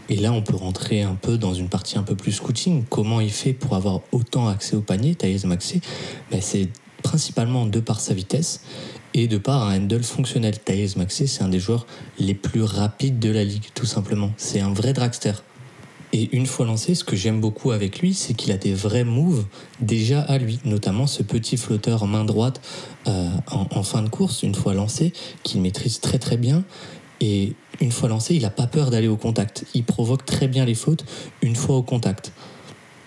Et 0.09 0.15
là, 0.15 0.31
on 0.31 0.41
peut 0.41 0.55
rentrer 0.55 1.03
un 1.03 1.15
peu 1.15 1.37
dans 1.37 1.53
une 1.53 1.69
partie 1.69 1.97
un 1.97 2.03
peu 2.03 2.15
plus 2.15 2.31
scouting. 2.31 2.83
Comment 2.89 3.21
il 3.21 3.29
fait 3.29 3.53
pour 3.53 3.75
avoir 3.75 4.01
autant 4.11 4.47
accès 4.47 4.75
au 4.75 4.81
panier, 4.81 5.13
Thaïs 5.13 5.45
Maxé? 5.45 5.81
Ben, 6.31 6.41
C'est 6.41 6.69
principalement 7.03 7.65
de 7.65 7.79
par 7.79 7.99
sa 7.99 8.13
vitesse 8.13 8.61
et 9.13 9.27
de 9.27 9.37
par 9.37 9.67
un 9.67 9.77
handle 9.77 10.03
fonctionnel. 10.03 10.57
Thaïs 10.57 10.95
Maxé, 10.95 11.27
c'est 11.27 11.43
un 11.43 11.49
des 11.49 11.59
joueurs 11.59 11.85
les 12.17 12.33
plus 12.33 12.63
rapides 12.63 13.19
de 13.19 13.29
la 13.29 13.43
ligue, 13.43 13.65
tout 13.75 13.85
simplement. 13.85 14.31
C'est 14.37 14.61
un 14.61 14.73
vrai 14.73 14.93
dragster. 14.93 15.33
Et 16.11 16.35
une 16.35 16.47
fois 16.47 16.65
lancé, 16.65 16.95
ce 16.95 17.03
que 17.03 17.15
j'aime 17.15 17.39
beaucoup 17.39 17.71
avec 17.71 17.99
lui, 17.99 18.15
c'est 18.15 18.33
qu'il 18.33 18.51
a 18.51 18.57
des 18.57 18.73
vrais 18.73 19.03
moves 19.03 19.45
déjà 19.79 20.21
à 20.21 20.39
lui, 20.39 20.59
notamment 20.65 21.05
ce 21.05 21.21
petit 21.21 21.55
flotteur 21.55 22.07
main 22.07 22.25
droite 22.25 22.61
euh, 23.07 23.29
en, 23.51 23.83
fin 23.83 24.01
de 24.01 24.09
course, 24.09 24.41
une 24.41 24.55
fois 24.55 24.73
lancé, 24.73 25.13
qu'il 25.43 25.61
maîtrise 25.61 25.99
très 25.99 26.17
très 26.17 26.37
bien. 26.37 26.63
Et 27.21 27.53
une 27.79 27.91
fois 27.91 28.09
lancé, 28.09 28.35
il 28.35 28.41
n'a 28.41 28.49
pas 28.49 28.65
peur 28.65 28.89
d'aller 28.89 29.07
au 29.07 29.17
contact. 29.17 29.65
Il 29.75 29.83
provoque 29.83 30.25
très 30.25 30.47
bien 30.47 30.65
les 30.65 30.73
fautes 30.73 31.05
une 31.43 31.55
fois 31.55 31.75
au 31.75 31.83
contact. 31.83 32.31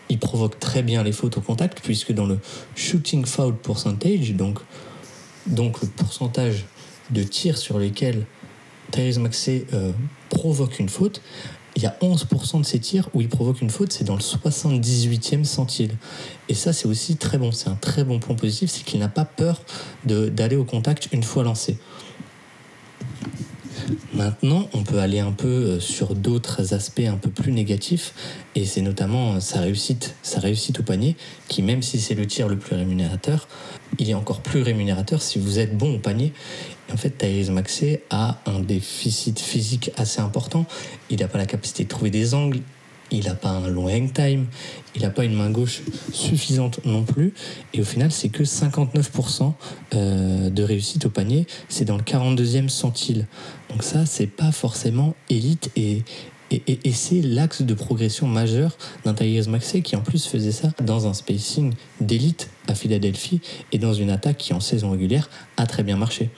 Il 0.09 0.19
provoque 0.19 0.61
très 0.61 0.83
bien 0.83 1.03
les 1.03 1.13
fautes 1.13 1.39
au 1.39 1.41
contact, 1.41 1.81
puisque 1.83 2.13
dans 2.13 2.27
le 2.27 2.39
shooting 2.77 3.25
foul 3.25 3.57
percentage, 3.57 4.33
donc, 4.35 4.59
donc 5.47 5.81
le 5.83 5.89
pourcentage 5.89 6.67
de 7.11 7.23
tirs 7.25 7.59
sur 7.59 7.79
lesquels 7.79 8.27
Therese 8.93 9.19
Maxey 9.19 9.67
euh, 9.73 9.93
provoque 10.29 10.79
une 10.79 10.89
faute, 10.89 11.23
il 11.77 11.83
y 11.83 11.87
a 11.87 11.97
11% 12.03 12.61
de 12.61 12.65
ses 12.65 12.79
tirs 12.79 13.09
où 13.15 13.21
il 13.21 13.29
provoque 13.29 13.61
une 13.61 13.71
faute, 13.71 13.93
c'est 13.93 14.05
dans 14.05 14.15
le 14.15 14.21
78e 14.21 15.45
centile. 15.45 15.97
Et 16.49 16.55
ça, 16.55 16.73
c'est 16.73 16.87
aussi 16.87 17.17
très 17.17 17.39
bon. 17.39 17.53
C'est 17.53 17.69
un 17.69 17.77
très 17.77 18.05
bon 18.05 18.19
point 18.19 18.37
positif, 18.37 18.71
c'est 18.71 18.85
qu'il 18.85 19.01
n'a 19.01 19.09
pas 19.09 19.25
peur 19.25 19.61
d'aller 20.05 20.57
au 20.57 20.65
contact 20.65 21.09
une 21.13 21.23
fois 21.23 21.45
lancé. 21.45 21.79
Maintenant, 24.15 24.69
on 24.73 24.83
peut 24.83 24.99
aller 24.99 25.21
un 25.21 25.33
peu 25.33 25.49
euh, 25.49 25.81
sur 25.81 26.15
d'autres 26.15 26.75
aspects 26.75 27.01
un 27.07 27.17
peu 27.17 27.31
plus 27.31 27.53
négatifs, 27.53 28.15
et 28.55 28.65
c'est 28.65 28.83
notamment 28.83 29.35
euh, 29.35 29.41
sa 29.41 29.61
réussite, 29.61 30.15
sa 30.23 30.41
réussite 30.41 30.81
au 30.81 30.83
panier, 30.83 31.17
qui 31.49 31.63
même 31.63 31.83
si 31.83 32.01
c'est 32.01 32.15
le 32.15 32.27
tir 32.27 32.49
le 32.49 32.59
plus 32.59 32.77
rémunérateur, 32.77 33.49
il 33.99 34.11
est 34.11 34.15
encore 34.15 34.41
plus 34.41 34.63
rémunérateur 34.63 35.23
si 35.23 35.39
vous 35.39 35.59
êtes 35.59 35.77
bon 35.77 35.97
au 35.97 35.99
panier. 35.99 36.33
en 36.93 36.97
fait, 36.97 37.11
Tyrese 37.11 37.51
Maxey 37.51 38.03
a 38.11 38.41
un 38.47 38.61
déficit 38.61 39.39
physique 39.39 39.91
assez 39.97 40.21
important. 40.21 40.67
Il 41.11 41.21
n'a 41.21 41.29
pas 41.29 41.39
la 41.39 41.47
capacité 41.47 41.85
de 41.85 41.89
trouver 41.89 42.11
des 42.11 42.35
angles, 42.35 42.61
il 43.13 43.27
n'a 43.27 43.35
pas 43.35 43.51
un 43.51 43.69
long 43.69 43.89
hang 43.89 44.13
time, 44.13 44.47
il 44.95 45.03
n'a 45.03 45.11
pas 45.11 45.25
une 45.25 45.35
main 45.35 45.51
gauche 45.51 45.83
suffisante 46.13 46.81
non 46.85 47.05
plus. 47.05 47.35
Et 47.75 47.81
au 47.81 47.85
final, 47.85 48.11
c'est 48.13 48.29
que 48.29 48.43
59% 48.43 49.53
euh, 49.95 50.51
de 50.51 50.63
réussite 50.63 51.07
au 51.07 51.11
panier. 51.11 51.47
C'est 51.69 51.85
dans 51.85 51.97
le 51.97 52.03
42e 52.03 52.69
centile. 52.69 53.27
Donc 53.71 53.83
ça, 53.83 54.07
c'est 54.07 54.27
pas 54.27 54.53
forcément 54.53 55.15
élite 55.31 55.71
et, 55.77 56.03
et, 56.51 56.93
c'est 56.93 57.23
l'axe 57.23 57.63
de 57.63 57.73
progression 57.73 58.27
majeur 58.27 58.77
d'un 59.07 59.15
Tyrese 59.15 59.49
Maxey 59.49 59.81
qui 59.81 59.97
en 59.97 60.03
plus 60.03 60.27
faisait 60.27 60.53
ça 60.53 60.69
dans 60.83 61.07
un 61.07 61.15
spacing 61.15 61.73
d'élite 62.01 62.51
à 62.69 62.75
Philadelphie 62.75 63.41
et 63.73 63.79
dans 63.79 63.95
une 63.95 64.11
attaque 64.11 64.37
qui 64.37 64.53
en 64.53 64.61
saison 64.61 64.91
régulière 64.91 65.31
a 65.57 65.67
très 65.67 65.83
bien 65.83 65.97
marché. 65.97 66.29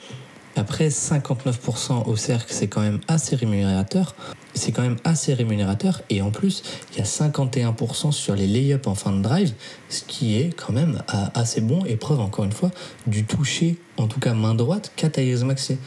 Après, 0.55 0.87
59% 0.87 2.07
au 2.07 2.15
cercle, 2.15 2.47
c'est 2.49 2.67
quand 2.67 2.81
même 2.81 2.99
assez 3.07 3.35
rémunérateur. 3.35 4.15
C'est 4.53 4.71
quand 4.71 4.83
même 4.83 4.95
assez 5.03 5.33
rémunérateur. 5.33 6.01
Et 6.09 6.21
en 6.21 6.31
plus, 6.31 6.63
il 6.93 6.99
y 6.99 7.01
a 7.01 7.03
51% 7.03 8.11
sur 8.11 8.35
les 8.35 8.47
lay-ups 8.47 8.87
en 8.87 8.95
fin 8.95 9.11
de 9.11 9.21
drive, 9.21 9.53
ce 9.89 10.03
qui 10.03 10.37
est 10.37 10.55
quand 10.55 10.71
même 10.71 11.01
assez 11.33 11.59
bon. 11.59 11.83
Et 11.85 11.97
preuve, 11.97 12.21
encore 12.21 12.45
une 12.45 12.53
fois, 12.53 12.71
du 13.05 13.25
toucher, 13.25 13.77
en 13.97 14.07
tout 14.07 14.21
cas 14.21 14.33
main 14.33 14.55
droite, 14.55 14.93
qu'a 14.95 15.09
Maxé. 15.43 15.77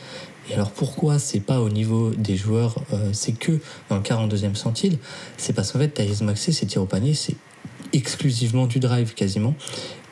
Et 0.51 0.55
alors 0.55 0.71
pourquoi 0.71 1.19
c'est 1.19 1.41
pas 1.41 1.61
au 1.61 1.69
niveau 1.69 2.11
des 2.11 2.37
joueurs, 2.37 2.77
euh, 2.93 3.11
c'est 3.13 3.33
que 3.33 3.61
dans 3.91 3.97
le 3.97 4.03
42e 4.03 4.55
centile? 4.55 4.99
C'est 5.37 5.53
parce 5.53 5.73
qu'en 5.73 5.79
fait, 5.79 5.89
Thaïs 5.89 6.23
Maxé, 6.23 6.53
ses 6.53 6.67
tirs 6.67 6.83
au 6.83 6.87
panier, 6.87 7.15
c'est 7.15 7.37
exclusivement 7.93 8.67
du 8.67 8.81
drive 8.81 9.15
quasiment. 9.15 9.55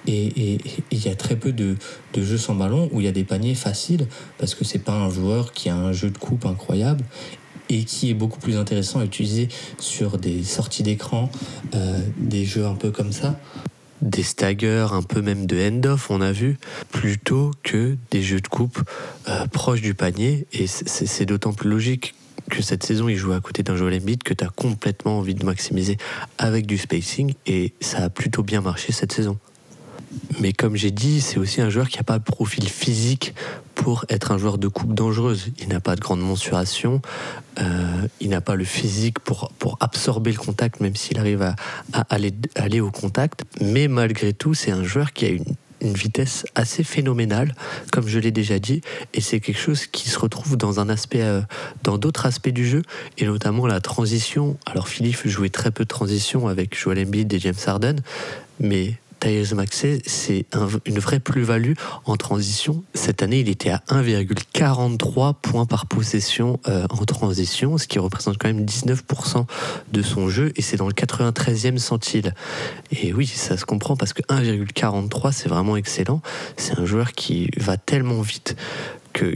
Et 0.07 0.59
il 0.91 1.05
y 1.05 1.09
a 1.09 1.15
très 1.15 1.37
peu 1.37 1.53
de, 1.53 1.77
jeux 2.17 2.39
sans 2.39 2.55
ballon 2.55 2.89
où 2.93 3.01
il 3.01 3.05
y 3.05 3.09
a 3.09 3.13
des 3.13 3.25
paniers 3.25 3.55
faciles 3.55 4.07
parce 4.39 4.55
que 4.55 4.65
c'est 4.65 4.79
pas 4.79 4.93
un 4.93 5.11
joueur 5.11 5.53
qui 5.53 5.69
a 5.69 5.77
un 5.77 5.93
jeu 5.93 6.11
de 6.11 6.19
coupe 6.19 6.47
incroyable 6.47 7.05
et 7.69 7.85
qui 7.85 8.11
est 8.11 8.15
beaucoup 8.15 8.39
plus 8.39 8.57
intéressant 8.57 9.01
à 9.01 9.05
utiliser 9.05 9.49
sur 9.79 10.19
des 10.19 10.45
sorties 10.45 10.85
d'écran, 10.85 11.31
euh, 11.75 12.01
des 12.17 12.45
jeux 12.45 12.67
un 12.67 12.75
peu 12.75 12.91
comme 12.91 13.13
ça. 13.13 13.39
Des 14.03 14.23
staggers, 14.23 14.89
un 14.93 15.03
peu 15.03 15.21
même 15.23 15.47
de 15.47 15.59
end-off, 15.59 16.11
on 16.11 16.21
a 16.21 16.31
vu, 16.31 16.59
plutôt 16.93 17.51
que 17.63 17.97
des 18.11 18.23
jeux 18.23 18.41
de 18.41 18.47
coupe 18.47 18.79
euh, 19.29 19.47
proches 19.47 19.81
du 19.81 19.95
panier. 19.95 20.47
Et 20.53 20.67
c'est 20.67 21.27
d'autant 21.27 21.53
plus 21.53 21.71
logique 21.71 22.15
que 22.51 22.63
cette 22.63 22.85
saison 22.85 23.09
il 23.09 23.17
joue 23.17 23.33
à 23.33 23.41
côté 23.41 23.63
d'un 23.63 23.77
Joel 23.77 24.01
Embiid 24.01 24.23
que 24.23 24.35
tu 24.35 24.45
as 24.45 24.49
complètement 24.49 25.19
envie 25.19 25.35
de 25.35 25.45
maximiser 25.45 25.97
avec 26.39 26.67
du 26.67 26.79
spacing 26.79 27.35
et 27.47 27.73
ça 27.81 28.05
a 28.05 28.11
plutôt 28.11 28.43
bien 28.43 28.61
marché 28.61 28.93
cette 28.93 29.13
saison. 29.13 29.39
Mais 30.41 30.53
comme 30.53 30.77
j'ai 30.77 30.91
dit, 30.91 31.21
c'est 31.21 31.39
aussi 31.39 31.61
un 31.61 31.71
joueur 31.71 31.89
qui 31.89 31.97
n'a 31.99 32.05
pas 32.05 32.15
le 32.15 32.23
profil 32.23 32.69
physique 32.69 33.35
pour 33.75 34.05
être 34.09 34.33
un 34.33 34.39
joueur 34.39 34.59
de 34.59 34.69
coupe 34.69 34.95
dangereuse. 34.95 35.53
Il 35.61 35.69
n'a 35.69 35.81
pas 35.81 35.97
de 35.97 36.01
grande 36.01 36.21
mensuration, 36.21 37.01
euh, 37.61 38.07
il 38.21 38.31
n'a 38.31 38.41
pas 38.41 38.55
le 38.55 38.65
physique 38.65 39.19
pour, 39.19 39.53
pour 39.59 39.77
absorber 39.81 40.33
le 40.33 40.39
contact, 40.39 40.81
même 40.81 40.97
s'il 40.97 41.19
arrive 41.19 41.43
à, 41.43 41.55
aller, 42.11 42.33
aller 42.55 42.81
au 42.81 42.91
contact. 42.91 43.45
Mais 43.61 43.89
malgré 43.89 44.33
tout, 44.33 44.55
c'est 44.55 44.73
un 44.73 44.85
joueur 44.85 45.13
qui 45.13 45.27
a 45.27 45.29
une 45.29 45.45
une 45.81 45.95
vitesse 45.95 46.47
assez 46.55 46.83
phénoménale, 46.83 47.55
comme 47.93 48.09
je 48.09 48.19
l'ai 48.19 48.31
déjà 48.31 48.59
dit, 48.59 48.81
et 49.15 49.21
c'est 49.21 49.41
quelque 49.41 49.59
chose 49.59 49.87
qui 49.87 50.09
se 50.09 50.19
retrouve 50.19 50.57
dans 50.57 50.81
un 50.81 50.89
aspect, 50.89 51.23
euh, 51.23 51.43
dans 51.83 51.99
d'autres 51.99 52.27
aspects 52.27 52.49
du 52.49 52.67
jeu, 52.67 52.83
et 53.19 53.27
notamment 53.27 53.67
la 53.67 53.81
transition. 53.81 54.57
Alors 54.67 54.89
Philippe 54.89 55.27
jouait 55.27 55.51
très 55.51 55.71
peu 55.71 55.85
de 55.85 55.89
transition 55.89 56.49
avec 56.49 56.79
Joel 56.79 57.07
Embiid 57.07 57.33
et 57.33 57.39
James 57.39 57.55
Harden, 57.67 57.97
mais 58.61 58.95
Tyrese 59.27 59.55
Maxey, 59.55 60.01
c'est 60.07 60.47
une 60.85 61.01
vraie 61.01 61.19
plus-value 61.19 61.73
en 62.05 62.17
transition. 62.17 62.85
Cette 62.95 63.25
année, 63.25 63.41
il 63.41 63.49
était 63.49 63.71
à 63.71 63.83
1,43 63.89 65.35
points 65.35 65.67
par 65.67 65.87
possession 65.87 66.61
euh, 66.69 66.87
en 66.91 67.05
transition, 67.05 67.77
ce 67.77 67.89
qui 67.89 67.99
représente 67.99 68.39
quand 68.39 68.47
même 68.47 68.65
19% 68.65 69.47
de 69.91 70.03
son 70.03 70.29
jeu, 70.29 70.53
et 70.55 70.63
c'est 70.63 70.77
dans 70.77 70.87
le 70.87 70.93
93e 70.93 71.79
centile. 71.79 72.35
Et 72.93 73.13
oui, 73.13 73.27
ça 73.27 73.57
se 73.57 73.65
comprend 73.65 73.97
parce 73.97 74.13
que 74.13 74.23
1,43, 74.23 75.33
c'est 75.33 75.49
vraiment 75.49 75.77
excellent. 75.77 76.23
C'est 76.57 76.79
un 76.79 76.87
joueur 76.87 77.11
qui 77.11 77.51
va 77.57 77.77
tellement 77.77 78.21
vite 78.21 78.55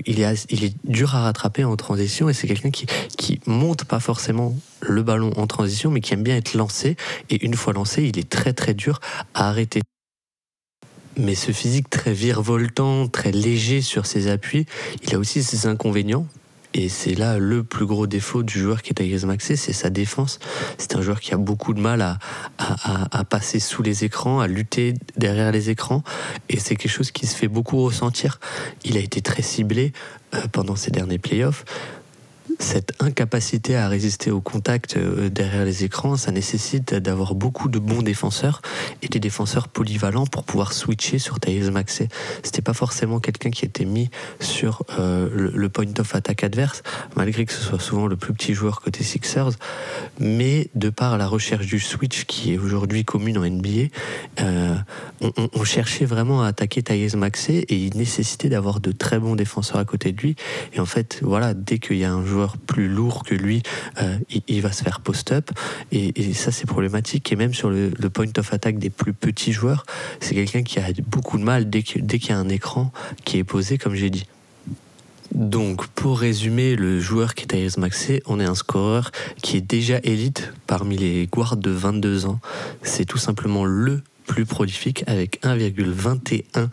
il 0.07 0.21
est 0.23 0.75
dur 0.85 1.15
à 1.15 1.23
rattraper 1.23 1.65
en 1.65 1.77
transition 1.77 2.29
et 2.29 2.33
c'est 2.33 2.47
quelqu'un 2.47 2.71
qui, 2.71 2.87
qui 3.17 3.41
monte 3.47 3.85
pas 3.85 4.01
forcément 4.01 4.57
le 4.81 5.03
ballon 5.03 5.33
en 5.37 5.47
transition 5.47 5.91
mais 5.91 6.01
qui 6.01 6.15
aime 6.15 6.23
bien 6.23 6.37
être 6.37 6.55
lancé 6.55 6.97
et 7.29 7.45
une 7.45 7.55
fois 7.55 7.73
lancé 7.73 8.05
il 8.05 8.19
est 8.19 8.29
très 8.29 8.53
très 8.53 8.75
dur 8.75 9.01
à 9.35 9.49
arrêter. 9.49 9.81
Mais 11.17 11.35
ce 11.35 11.53
physique 11.53 11.91
très 11.91 12.13
virevoltant, 12.13 13.09
très 13.09 13.33
léger 13.33 13.83
sur 13.83 14.07
ses 14.07 14.29
appuis, 14.29 14.67
il 15.03 15.15
a 15.15 15.19
aussi 15.19 15.43
ses 15.43 15.67
inconvénients 15.67 16.27
et 16.73 16.89
c'est 16.89 17.15
là 17.15 17.39
le 17.39 17.65
plus 17.65 17.87
gros 17.87 18.07
défaut 18.07 18.43
du 18.43 18.61
joueur 18.61 18.83
qui 18.83 18.91
est 18.91 18.95
Tyrese 18.95 19.25
Maxey, 19.25 19.57
c'est 19.57 19.73
sa 19.73 19.91
défense. 19.91 20.39
C'est 20.79 20.95
un 20.95 21.03
joueur 21.03 21.21
qui 21.21 21.35
a 21.35 21.37
beaucoup 21.37 21.75
de 21.75 21.81
mal 21.81 22.01
à, 22.01 22.19
à, 22.59 23.25
passer 23.25 23.59
sous 23.59 23.83
les 23.83 24.05
écrans, 24.05 24.41
à 24.41 24.47
lutter 24.47 24.95
derrière 25.17 25.51
les 25.51 25.71
écrans. 25.71 26.05
Et 26.49 26.61
c'est 26.61 26.77
quelque 26.77 26.91
chose 26.91 27.11
qui 27.11 27.27
se 27.27 27.35
fait 27.35 27.49
beaucoup 27.49 27.83
ressentir. 27.83 28.39
Il 28.85 28.97
a 28.97 29.01
été 29.01 29.21
très 29.21 29.43
ciblé 29.43 29.93
euh, 30.35 30.43
pendant 30.53 30.77
ces 30.77 30.93
derniers 30.93 31.19
playoffs 31.19 31.65
cette 32.61 32.93
incapacité 33.01 33.77
à 33.77 33.89
résister 33.89 34.31
au 34.31 34.41
contact 34.41 34.97
euh, 34.97 35.31
derrière 35.31 35.65
les 35.65 35.85
écrans, 35.85 36.17
ça 36.17 36.31
nécessite 36.31 36.95
d'avoir 36.95 37.35
beaucoup 37.35 37.69
de 37.69 37.79
bons 37.79 38.03
défenseurs 38.03 38.61
et 39.03 39.09
des 39.09 39.19
défenseurs 39.19 39.69
polyvalents 39.69 40.27
pour 40.27 40.45
pouvoir 40.45 40.73
switcher 40.73 41.19
sur 41.19 41.41
Thais 41.41 41.71
Maxey. 41.71 42.09
C'était 42.43 42.63
pas 42.63 42.75
forcément 42.75 43.19
quelqu'un 43.19 43.51
qui 43.51 43.65
était 43.65 43.87
mis 43.87 44.11
sur 44.41 44.85
euh, 44.99 45.51
le, 45.55 45.69
point 45.69 45.87
of 45.99 46.15
attack 46.15 46.45
adverse, 46.45 46.83
malgré 47.17 47.47
que 47.47 47.53
ce 47.53 47.61
soit 47.61 47.81
souvent 47.81 48.07
le 48.07 48.17
plus 48.17 48.35
petit 48.35 48.55
joueur 48.55 48.81
côté 48.81 49.03
Sixers. 49.05 49.53
Mais 50.19 50.69
de 50.75 50.91
par 50.91 51.17
la 51.17 51.27
recherche 51.27 51.67
du 51.67 51.81
switch 51.81 52.25
qui 52.27 52.53
est 52.55 52.59
aujourd'hui 52.59 53.05
commune 53.05 53.39
en 53.39 53.49
NBA, 53.49 53.89
euh, 54.41 54.77
on, 55.21 55.65
cherchait 55.65 56.05
vraiment 56.05 56.43
à 56.43 56.49
attaquer 56.49 56.83
Thais 56.83 57.09
Maxey 57.17 57.65
et 57.69 57.77
il 57.77 57.97
nécessitait 57.97 58.49
d'avoir 58.49 58.81
de 58.81 58.93
très 58.93 59.19
bons 59.19 59.37
défenseurs 59.37 59.79
à 59.79 59.85
côté 59.85 60.13
de 60.13 60.21
lui. 60.21 60.37
Et 60.75 60.81
en 60.81 60.87
fait, 60.87 61.21
voilà, 61.23 61.55
dès 61.55 61.79
qu'il 61.79 61.97
y 61.97 62.05
a 62.05 62.13
un 62.13 62.25
joueur 62.25 62.50
plus 62.59 62.89
lourd 62.89 63.25
que 63.25 63.35
lui, 63.35 63.63
euh, 64.01 64.19
il, 64.49 64.61
va 64.61 64.73
se 64.73 64.83
faire 64.83 65.01
post-up. 65.01 65.51
Et, 65.93 66.33
ça, 66.35 66.53
c'est 66.53 66.67
problématique. 66.67 67.33
Et 67.33 67.37
même 67.37 67.55
sur 67.55 67.71
le, 67.71 67.91
point 68.11 68.27
of 68.39 68.53
attack 68.53 68.79
des 68.79 68.91
plus 68.91 69.13
petits 69.13 69.53
joueurs, 69.53 69.85
c'est 70.21 70.35
quelqu'un 70.35 70.63
qui 70.63 70.79
a 70.79 70.87
beaucoup 71.07 71.39
de 71.39 71.45
mal 71.45 71.69
dès 71.71 71.83
qu'il 71.83 72.05
y 72.07 72.33
a 72.33 72.39
un 72.39 72.49
écran 72.49 72.93
qui 73.25 73.39
est 73.39 73.45
posé, 73.45 73.79
comme 73.79 73.95
j'ai 73.95 74.11
dit. 74.11 74.27
Donc, 75.33 75.87
pour 75.89 76.19
résumer, 76.19 76.75
le 76.75 76.99
joueur 76.99 77.35
qui 77.35 77.45
est 77.45 77.47
Tyrese 77.47 77.77
Maxey, 77.79 78.21
on 78.27 78.41
est 78.41 78.45
un 78.45 78.57
scoreur 78.57 79.13
qui 79.43 79.57
est 79.57 79.61
déjà 79.61 79.99
élite 80.03 80.53
parmi 80.67 80.97
les 80.97 81.29
guards 81.29 81.57
de 81.57 81.71
22 81.71 82.27
ans. 82.27 82.41
C'est 82.83 83.05
tout 83.05 83.19
simplement 83.19 83.65
le 83.65 84.03
plus 84.27 84.45
prolifique 84.45 85.05
avec 85.07 85.41
1,21 85.43 86.69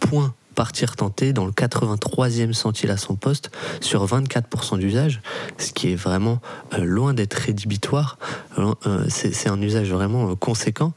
points 0.00 0.34
partir 0.58 0.96
tenter 0.96 1.32
dans 1.32 1.46
le 1.46 1.52
83e 1.52 2.52
centile 2.52 2.90
à 2.90 2.96
son 2.96 3.14
poste 3.14 3.52
sur 3.80 4.04
24% 4.04 4.76
d'usage, 4.76 5.20
ce 5.56 5.70
qui 5.70 5.92
est 5.92 5.94
vraiment 5.94 6.40
euh, 6.74 6.78
loin 6.78 7.14
d'être 7.14 7.34
rédhibitoire. 7.34 8.18
Euh, 8.58 9.04
c'est 9.08 9.48
un 9.48 9.62
usage 9.62 9.92
vraiment 9.92 10.32
euh, 10.32 10.34
conséquent. 10.34 10.94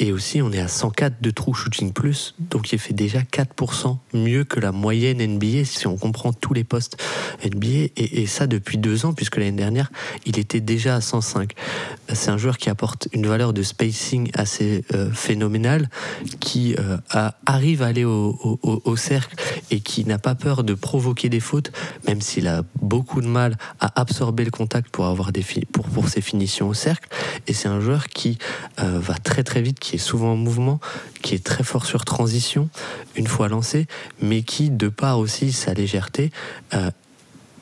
Et 0.00 0.12
aussi, 0.12 0.40
on 0.42 0.52
est 0.52 0.60
à 0.60 0.68
104 0.68 1.20
de 1.20 1.30
true 1.30 1.54
shooting 1.54 1.92
plus, 1.92 2.34
donc 2.38 2.72
il 2.72 2.78
fait 2.78 2.94
déjà 2.94 3.20
4% 3.20 3.98
mieux 4.14 4.44
que 4.44 4.60
la 4.60 4.70
moyenne 4.70 5.24
NBA 5.24 5.64
si 5.64 5.86
on 5.86 5.96
comprend 5.96 6.32
tous 6.32 6.54
les 6.54 6.64
postes 6.64 7.02
NBA. 7.44 7.90
Et, 7.96 8.26
ça 8.26 8.46
depuis 8.46 8.78
deux 8.78 9.06
ans, 9.06 9.12
puisque 9.12 9.36
l'année 9.36 9.52
dernière, 9.52 9.90
il 10.26 10.38
était 10.38 10.60
déjà 10.60 10.96
à 10.96 11.00
105. 11.00 11.52
C'est 12.12 12.30
un 12.30 12.36
joueur 12.36 12.58
qui 12.58 12.68
apporte 12.70 13.08
une 13.12 13.26
valeur 13.26 13.52
de 13.52 13.62
spacing 13.62 14.30
assez 14.34 14.84
euh, 14.94 15.10
phénoménale, 15.10 15.88
qui 16.40 16.76
euh, 16.78 16.98
arrive 17.46 17.82
à 17.82 17.86
aller 17.86 18.04
au, 18.04 18.96
cercle 18.96 19.36
et 19.70 19.80
qui 19.80 20.04
n'a 20.04 20.18
pas 20.18 20.34
peur 20.34 20.64
de 20.64 20.74
provoquer 20.74 21.28
des 21.28 21.40
fautes, 21.40 21.72
même 22.06 22.20
s'il 22.20 22.48
a 22.48 22.62
beaucoup 22.82 23.20
de 23.20 23.26
mal 23.26 23.56
à 23.80 24.00
absorber 24.00 24.44
le 24.44 24.50
contact 24.50 24.90
pour 24.90 25.06
avoir 25.06 25.32
des 25.32 25.44
pour, 25.72 25.86
pour 25.86 26.08
ses 26.08 26.20
finitions 26.20 26.68
au 26.68 26.74
cercle. 26.74 27.08
Et 27.46 27.52
c'est 27.52 27.68
un 27.68 27.80
joueur 27.80 28.08
qui 28.08 28.38
euh, 28.80 28.98
va 28.98 29.14
très 29.14 29.42
très 29.42 29.62
vite, 29.62 29.78
est 29.96 29.98
souvent 29.98 30.32
en 30.32 30.36
mouvement, 30.36 30.80
qui 31.22 31.34
est 31.34 31.44
très 31.44 31.64
fort 31.64 31.86
sur 31.86 32.04
transition 32.04 32.68
une 33.16 33.26
fois 33.26 33.48
lancé, 33.48 33.86
mais 34.20 34.42
qui, 34.42 34.70
de 34.70 34.88
par 34.88 35.18
aussi 35.18 35.52
sa 35.52 35.74
légèreté, 35.74 36.30
euh, 36.74 36.90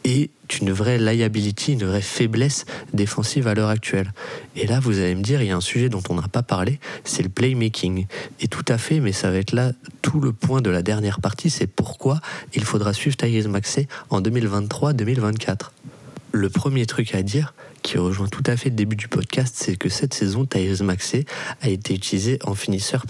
est 0.04 0.30
une 0.60 0.70
vraie 0.70 0.98
liability, 0.98 1.72
une 1.72 1.84
vraie 1.84 2.00
faiblesse 2.00 2.64
défensive 2.92 3.48
à 3.48 3.54
l'heure 3.54 3.68
actuelle. 3.68 4.12
Et 4.54 4.66
là, 4.66 4.78
vous 4.78 5.00
allez 5.00 5.14
me 5.14 5.22
dire, 5.22 5.42
il 5.42 5.48
y 5.48 5.50
a 5.50 5.56
un 5.56 5.60
sujet 5.60 5.88
dont 5.88 6.02
on 6.08 6.14
n'a 6.14 6.28
pas 6.28 6.42
parlé, 6.42 6.78
c'est 7.04 7.22
le 7.22 7.28
playmaking. 7.28 8.06
Et 8.40 8.48
tout 8.48 8.64
à 8.68 8.78
fait, 8.78 9.00
mais 9.00 9.12
ça 9.12 9.30
va 9.30 9.38
être 9.38 9.52
là 9.52 9.72
tout 10.02 10.20
le 10.20 10.32
point 10.32 10.60
de 10.60 10.70
la 10.70 10.82
dernière 10.82 11.20
partie, 11.20 11.50
c'est 11.50 11.66
pourquoi 11.66 12.20
il 12.54 12.62
faudra 12.62 12.92
suivre 12.92 13.16
Tyrese 13.16 13.48
Maxey 13.48 13.88
en 14.10 14.20
2023-2024. 14.20 15.70
Le 16.32 16.48
premier 16.48 16.86
truc 16.86 17.14
à 17.14 17.22
dire, 17.22 17.54
qui 17.86 17.98
rejoint 17.98 18.26
tout 18.26 18.42
à 18.46 18.56
fait 18.56 18.68
le 18.68 18.74
début 18.74 18.96
du 18.96 19.06
podcast, 19.06 19.54
c'est 19.56 19.76
que 19.76 19.88
cette 19.88 20.12
saison, 20.12 20.44
Tyrese 20.44 20.82
Maxey 20.82 21.24
a 21.60 21.68
été 21.68 21.94
utilisé 21.94 22.40
en 22.42 22.56
finisseur 22.56 23.06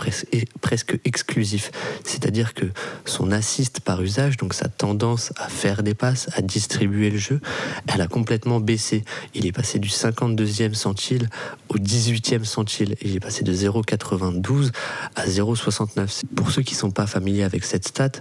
presque 0.60 1.00
exclusif. 1.06 1.70
C'est-à-dire 2.04 2.52
que 2.52 2.66
son 3.06 3.32
assist 3.32 3.80
par 3.80 4.02
usage, 4.02 4.36
donc 4.36 4.52
sa 4.52 4.68
tendance 4.68 5.32
à 5.36 5.48
faire 5.48 5.82
des 5.82 5.94
passes, 5.94 6.28
à 6.34 6.42
distribuer 6.42 7.08
le 7.08 7.16
jeu, 7.16 7.40
elle 7.86 8.02
a 8.02 8.06
complètement 8.06 8.60
baissé. 8.60 9.02
Il 9.34 9.46
est 9.46 9.52
passé 9.52 9.78
du 9.78 9.88
52e 9.88 10.74
centile 10.74 11.30
au 11.70 11.78
18e 11.78 12.44
centile. 12.44 12.96
Il 13.00 13.16
est 13.16 13.20
passé 13.20 13.44
de 13.44 13.54
0,92 13.54 14.72
à 15.14 15.26
0,69. 15.26 16.24
Pour 16.34 16.50
ceux 16.50 16.60
qui 16.60 16.74
ne 16.74 16.80
sont 16.80 16.90
pas 16.90 17.06
familiers 17.06 17.44
avec 17.44 17.64
cette 17.64 17.88
stat, 17.88 18.12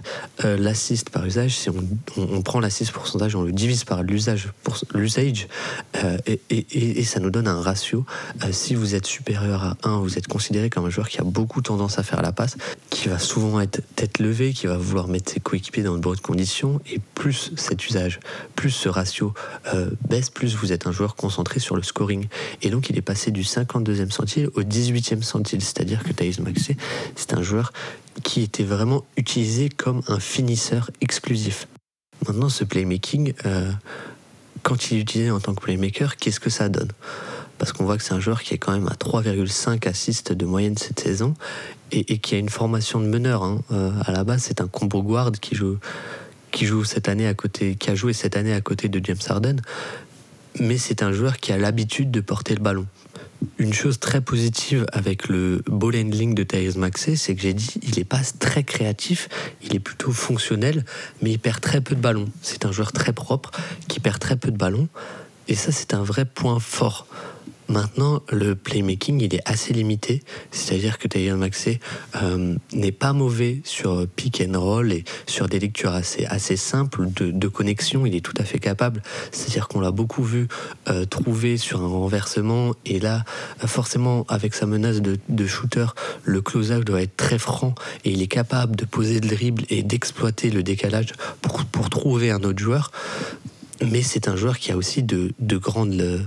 euh, 0.46 0.56
l'assist 0.56 1.10
par 1.10 1.26
usage, 1.26 1.54
si 1.54 1.68
on, 1.68 2.40
prend 2.40 2.60
l'assist 2.60 2.92
pourcentage, 2.92 3.36
on 3.36 3.42
le 3.42 3.52
divise 3.52 3.84
par 3.84 4.02
l'usage, 4.02 4.48
l'usage, 4.94 5.48
euh, 6.04 6.18
et, 6.50 7.04
ça 7.04 7.20
nous 7.20 7.30
donne 7.30 7.48
un 7.48 7.60
ratio. 7.60 8.04
Euh, 8.44 8.48
si 8.52 8.74
vous 8.74 8.94
êtes 8.94 9.06
supérieur 9.06 9.64
à 9.64 9.76
1, 9.82 9.98
vous 9.98 10.18
êtes 10.18 10.26
considéré 10.26 10.70
comme 10.70 10.84
un 10.84 10.90
joueur 10.90 11.08
qui 11.08 11.18
a 11.20 11.24
beaucoup 11.24 11.62
tendance 11.62 11.98
à 11.98 12.02
faire 12.02 12.22
la 12.22 12.32
passe, 12.32 12.56
qui 12.90 13.08
va 13.08 13.18
souvent 13.18 13.60
être 13.60 13.80
tête 13.94 14.18
levée, 14.18 14.52
qui 14.52 14.66
va 14.66 14.76
vouloir 14.76 15.08
mettre 15.08 15.32
ses 15.32 15.40
coéquipiers 15.40 15.82
dans 15.82 15.94
de 15.94 16.00
bonnes 16.00 16.18
conditions. 16.18 16.80
Et 16.90 17.00
plus 17.14 17.52
cet 17.56 17.86
usage, 17.86 18.20
plus 18.54 18.70
ce 18.70 18.88
ratio 18.88 19.34
euh, 19.74 19.90
baisse, 20.08 20.30
plus 20.30 20.56
vous 20.56 20.72
êtes 20.72 20.86
un 20.86 20.92
joueur 20.92 21.16
concentré 21.16 21.60
sur 21.60 21.76
le 21.76 21.82
scoring. 21.82 22.26
Et 22.62 22.70
donc 22.70 22.90
il 22.90 22.96
est 22.96 23.02
passé 23.02 23.30
du 23.30 23.42
52e 23.42 24.10
centile 24.10 24.50
au 24.54 24.62
18e 24.62 25.22
centile. 25.22 25.62
C'est-à-dire 25.62 26.02
que 26.02 26.12
Thais 26.12 26.32
Maxé, 26.40 26.76
c'est 27.14 27.34
un 27.34 27.42
joueur 27.42 27.72
qui 28.22 28.42
était 28.42 28.64
vraiment 28.64 29.04
utilisé 29.16 29.68
comme 29.68 30.02
un 30.08 30.20
finisseur 30.20 30.90
exclusif. 31.00 31.68
Maintenant, 32.26 32.48
ce 32.48 32.64
playmaking, 32.64 33.34
quand 34.66 34.90
il 34.90 34.98
est 34.98 35.00
utilisé 35.00 35.30
en 35.30 35.38
tant 35.38 35.54
que 35.54 35.60
playmaker, 35.60 36.16
qu'est-ce 36.16 36.40
que 36.40 36.50
ça 36.50 36.68
donne? 36.68 36.90
Parce 37.56 37.70
qu'on 37.70 37.84
voit 37.84 37.96
que 37.96 38.02
c'est 38.02 38.14
un 38.14 38.20
joueur 38.20 38.42
qui 38.42 38.52
est 38.52 38.58
quand 38.58 38.72
même 38.72 38.88
à 38.88 38.94
3,5 38.94 39.88
assists 39.88 40.32
de 40.32 40.44
moyenne 40.44 40.76
cette 40.76 40.98
saison 40.98 41.34
et, 41.92 42.18
qui 42.18 42.34
a 42.34 42.38
une 42.38 42.48
formation 42.48 42.98
de 42.98 43.06
meneur. 43.06 43.44
Hein. 43.44 43.60
Euh, 43.70 43.92
à 44.04 44.10
la 44.10 44.24
base, 44.24 44.42
c'est 44.42 44.60
un 44.60 44.66
combo 44.66 45.04
guard 45.04 45.30
qui 45.40 45.54
a 45.54 46.64
joué 46.64 46.82
cette 46.82 47.06
année 47.06 47.28
à 47.28 47.34
côté 47.34 47.76
de 47.76 49.04
James 49.04 49.16
Harden. 49.28 49.56
Mais 50.58 50.78
c'est 50.78 51.04
un 51.04 51.12
joueur 51.12 51.36
qui 51.36 51.52
a 51.52 51.58
l'habitude 51.58 52.10
de 52.10 52.20
porter 52.20 52.56
le 52.56 52.60
ballon. 52.60 52.86
Une 53.58 53.72
chose 53.72 53.98
très 53.98 54.20
positive 54.20 54.86
avec 54.92 55.28
le 55.28 55.62
ball 55.66 55.96
handling 55.96 56.34
de 56.34 56.42
Thérèse 56.42 56.76
Maxé, 56.76 57.16
c'est 57.16 57.34
que 57.34 57.42
j'ai 57.42 57.54
dit, 57.54 57.74
il 57.82 57.96
n'est 57.96 58.04
pas 58.04 58.20
très 58.38 58.64
créatif, 58.64 59.28
il 59.62 59.74
est 59.74 59.80
plutôt 59.80 60.12
fonctionnel, 60.12 60.84
mais 61.22 61.32
il 61.32 61.38
perd 61.38 61.60
très 61.60 61.80
peu 61.80 61.94
de 61.94 62.00
ballons. 62.00 62.28
C'est 62.42 62.64
un 62.64 62.72
joueur 62.72 62.92
très 62.92 63.12
propre 63.12 63.50
qui 63.88 64.00
perd 64.00 64.18
très 64.18 64.36
peu 64.36 64.50
de 64.50 64.56
ballons. 64.56 64.88
Et 65.48 65.54
ça, 65.54 65.72
c'est 65.72 65.94
un 65.94 66.02
vrai 66.02 66.24
point 66.24 66.58
fort. 66.58 67.06
Maintenant, 67.68 68.22
le 68.30 68.54
playmaking, 68.54 69.20
il 69.20 69.34
est 69.34 69.42
assez 69.44 69.72
limité, 69.72 70.22
c'est-à-dire 70.52 70.98
que 70.98 71.08
Taylor 71.08 71.36
Maxey 71.36 71.80
euh, 72.22 72.54
n'est 72.72 72.92
pas 72.92 73.12
mauvais 73.12 73.60
sur 73.64 74.06
pick 74.14 74.40
and 74.40 74.58
roll 74.58 74.92
et 74.92 75.04
sur 75.26 75.48
des 75.48 75.58
lectures 75.58 75.92
assez, 75.92 76.56
simples 76.56 77.08
de, 77.10 77.48
connexion, 77.48 78.06
il 78.06 78.14
est 78.14 78.20
tout 78.20 78.34
à 78.38 78.44
fait 78.44 78.60
capable. 78.60 79.02
C'est-à-dire 79.32 79.66
qu'on 79.66 79.80
l'a 79.80 79.90
beaucoup 79.90 80.22
vu 80.22 80.46
euh, 80.88 81.04
trouver 81.06 81.56
sur 81.56 81.82
un 81.82 81.88
renversement 81.88 82.74
et 82.84 83.00
là, 83.00 83.24
forcément, 83.66 84.24
avec 84.28 84.54
sa 84.54 84.66
menace 84.66 85.00
de, 85.02 85.46
shooter, 85.46 85.86
le 86.24 86.40
close-out 86.40 86.84
doit 86.84 87.02
être 87.02 87.16
très 87.16 87.38
franc 87.38 87.74
et 88.04 88.10
il 88.10 88.22
est 88.22 88.28
capable 88.28 88.76
de 88.76 88.84
poser 88.84 89.20
le 89.20 89.28
dribble 89.28 89.64
et 89.70 89.82
d'exploiter 89.82 90.50
le 90.50 90.62
décalage 90.62 91.12
pour, 91.42 91.64
trouver 91.90 92.30
un 92.30 92.42
autre 92.42 92.58
joueur. 92.58 92.90
Mais 93.84 94.02
c'est 94.02 94.28
un 94.28 94.36
joueur 94.36 94.58
qui 94.58 94.70
a 94.72 94.76
aussi 94.76 95.02
de, 95.02 95.32
de 95.38 95.56
grandes 95.56 96.26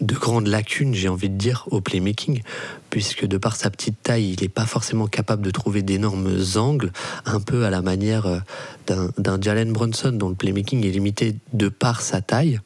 de 0.00 0.14
grandes 0.14 0.46
lacunes, 0.46 0.94
j'ai 0.94 1.08
envie 1.08 1.28
de 1.28 1.36
dire, 1.36 1.66
au 1.70 1.80
playmaking, 1.80 2.42
puisque 2.88 3.26
de 3.26 3.38
par 3.38 3.56
sa 3.56 3.70
petite 3.70 4.02
taille, 4.02 4.32
il 4.32 4.42
n'est 4.42 4.48
pas 4.48 4.66
forcément 4.66 5.06
capable 5.06 5.42
de 5.42 5.50
trouver 5.50 5.82
d'énormes 5.82 6.36
angles, 6.56 6.92
un 7.26 7.40
peu 7.40 7.64
à 7.64 7.70
la 7.70 7.82
manière 7.82 8.26
euh, 8.26 9.08
d'un 9.18 9.40
Jalen 9.40 9.72
Brunson, 9.72 10.12
dont 10.12 10.28
le 10.28 10.34
playmaking 10.34 10.86
est 10.86 10.90
limité 10.90 11.36
de 11.52 11.68
par 11.68 12.00
sa 12.00 12.20
taille. 12.20 12.60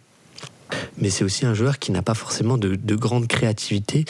Mais 0.99 1.11
c'est 1.11 1.25
aussi 1.25 1.47
un 1.47 1.55
joueur 1.55 1.79
qui 1.79 1.93
n'a 1.93 2.03
pas 2.03 2.15
forcément 2.15 2.59
de, 2.59 2.95
grande 2.95 3.27
créativité 3.27 4.05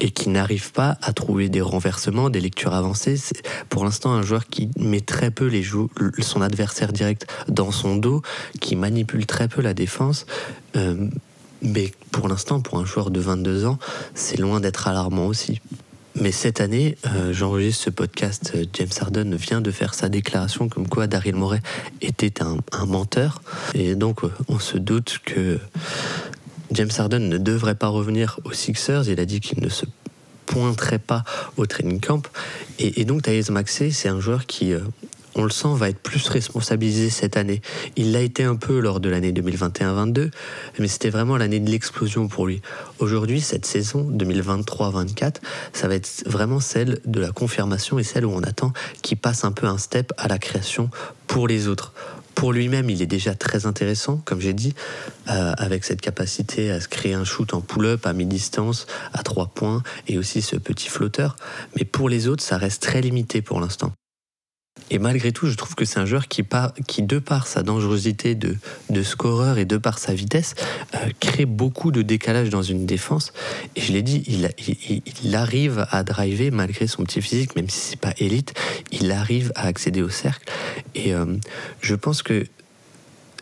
et 0.00 0.10
qui 0.10 0.28
n'arrive 0.28 0.72
pas 0.72 0.98
à 1.02 1.12
trouver 1.12 1.48
des 1.48 1.60
renversements, 1.60 2.28
des 2.28 2.40
lectures 2.40 2.74
avancées. 2.74 3.16
Pour 3.68 3.84
l'instant 3.84 4.12
un 4.12 4.22
joueur 4.22 4.46
qui 4.48 4.68
met 4.76 5.00
très 5.00 5.30
peu 5.30 5.46
les 5.46 5.62
son 6.20 6.42
adversaire 6.42 6.92
direct 6.92 7.26
dans 7.48 7.70
son 7.70 7.96
dos, 7.96 8.22
qui 8.60 8.76
manipule 8.76 9.24
très 9.24 9.48
peu 9.48 9.62
la 9.62 9.72
défense. 9.72 10.26
Euh, 10.76 11.08
mais 11.64 11.92
pour 12.12 12.28
l'instant, 12.28 12.60
pour 12.60 12.78
un 12.78 12.84
joueur 12.84 13.10
de 13.10 13.18
22 13.18 13.64
ans, 13.64 13.78
c'est 14.14 14.38
loin 14.38 14.60
d'être 14.60 14.86
alarmant 14.86 15.26
aussi. 15.26 15.60
Mais 16.20 16.30
cette 16.30 16.60
année, 16.60 16.96
euh, 17.06 17.32
j'enregistre 17.32 17.84
ce 17.84 17.90
podcast. 17.90 18.52
Euh, 18.54 18.64
James 18.74 18.88
Harden 19.00 19.34
vient 19.34 19.60
de 19.60 19.72
faire 19.72 19.94
sa 19.94 20.08
déclaration 20.08 20.68
comme 20.68 20.88
quoi 20.88 21.08
Daryl 21.08 21.34
Morey 21.34 21.60
était 22.02 22.40
un, 22.40 22.58
menteur. 22.86 23.42
Et 23.74 23.96
donc, 23.96 24.22
euh, 24.22 24.30
on 24.46 24.60
se 24.60 24.78
doute 24.78 25.18
que 25.24 25.58
James 26.70 26.90
Harden 26.96 27.28
ne 27.28 27.38
devrait 27.38 27.74
pas 27.74 27.88
revenir 27.88 28.38
aux 28.44 28.52
Sixers. 28.52 29.08
Il 29.08 29.18
a 29.18 29.24
dit 29.24 29.40
qu'il 29.40 29.60
ne 29.60 29.68
se 29.68 29.86
pointerait 30.46 31.00
pas 31.00 31.24
au 31.56 31.66
training 31.66 31.98
camp. 31.98 32.22
Et, 32.78 33.04
donc, 33.04 33.22
Thais 33.22 33.42
Maxey, 33.50 33.90
c'est 33.90 34.08
un 34.08 34.20
joueur 34.20 34.46
qui, 34.46 34.72
on 35.34 35.44
le 35.44 35.50
sent, 35.50 35.74
va 35.74 35.88
être 35.88 35.98
plus 35.98 36.28
responsabilisé 36.28 37.10
cette 37.10 37.36
année. 37.36 37.60
Il 37.96 38.12
l'a 38.12 38.20
été 38.20 38.44
un 38.44 38.56
peu 38.56 38.80
lors 38.80 39.00
de 39.00 39.08
l'année 39.08 39.32
2021-22, 39.32 40.30
mais 40.78 40.88
c'était 40.88 41.10
vraiment 41.10 41.36
l'année 41.36 41.60
de 41.60 41.70
l'explosion 41.70 42.28
pour 42.28 42.46
lui. 42.46 42.62
Aujourd'hui, 42.98 43.40
cette 43.40 43.66
saison 43.66 44.10
2023-24, 44.12 45.36
ça 45.72 45.88
va 45.88 45.94
être 45.94 46.22
vraiment 46.26 46.60
celle 46.60 47.00
de 47.04 47.20
la 47.20 47.30
confirmation 47.30 47.98
et 47.98 48.04
celle 48.04 48.26
où 48.26 48.30
on 48.30 48.42
attend 48.42 48.72
qu'il 49.02 49.18
passe 49.18 49.44
un 49.44 49.52
peu 49.52 49.66
un 49.66 49.78
step 49.78 50.12
à 50.16 50.28
la 50.28 50.38
création 50.38 50.90
pour 51.26 51.48
les 51.48 51.68
autres. 51.68 51.92
Pour 52.34 52.52
lui-même, 52.52 52.90
il 52.90 53.00
est 53.00 53.06
déjà 53.06 53.34
très 53.34 53.64
intéressant, 53.64 54.20
comme 54.24 54.40
j'ai 54.40 54.54
dit, 54.54 54.74
euh, 55.30 55.52
avec 55.56 55.84
cette 55.84 56.00
capacité 56.00 56.70
à 56.70 56.80
se 56.80 56.88
créer 56.88 57.14
un 57.14 57.24
shoot 57.24 57.54
en 57.54 57.60
pull-up 57.60 58.06
à 58.06 58.12
mi-distance, 58.12 58.86
à 59.12 59.22
trois 59.22 59.46
points, 59.46 59.82
et 60.08 60.18
aussi 60.18 60.42
ce 60.42 60.56
petit 60.56 60.88
flotteur. 60.88 61.36
Mais 61.76 61.84
pour 61.84 62.08
les 62.08 62.26
autres, 62.26 62.42
ça 62.42 62.58
reste 62.58 62.82
très 62.82 63.00
limité 63.00 63.40
pour 63.40 63.60
l'instant. 63.60 63.92
Et 64.90 64.98
malgré 64.98 65.32
tout, 65.32 65.48
je 65.48 65.56
trouve 65.56 65.74
que 65.74 65.84
c'est 65.84 65.98
un 65.98 66.06
joueur 66.06 66.28
qui, 66.28 66.44
qui, 66.86 67.02
de 67.02 67.18
par 67.18 67.46
sa 67.46 67.62
dangerosité 67.62 68.34
de, 68.34 68.56
de 68.90 69.02
scoreur 69.02 69.58
et 69.58 69.64
de 69.64 69.76
par 69.76 69.98
sa 69.98 70.14
vitesse, 70.14 70.54
euh, 70.94 70.98
crée 71.20 71.46
beaucoup 71.46 71.90
de 71.90 72.02
décalage 72.02 72.50
dans 72.50 72.62
une 72.62 72.86
défense. 72.86 73.32
Et 73.76 73.80
je 73.80 73.92
l'ai 73.92 74.02
dit, 74.02 74.22
il, 74.26 75.36
arrive 75.36 75.86
à 75.90 76.04
driver 76.04 76.50
malgré 76.50 76.86
son 76.86 77.04
petit 77.04 77.22
physique, 77.22 77.56
même 77.56 77.68
si 77.68 77.78
c'est 77.78 78.00
pas 78.00 78.12
élite, 78.18 78.54
il 78.92 79.10
arrive 79.10 79.52
à 79.54 79.66
accéder 79.66 80.02
au 80.02 80.10
cercle. 80.10 80.52
Et 80.94 81.14
euh, 81.14 81.24
je 81.80 81.94
pense 81.94 82.22
que 82.22 82.44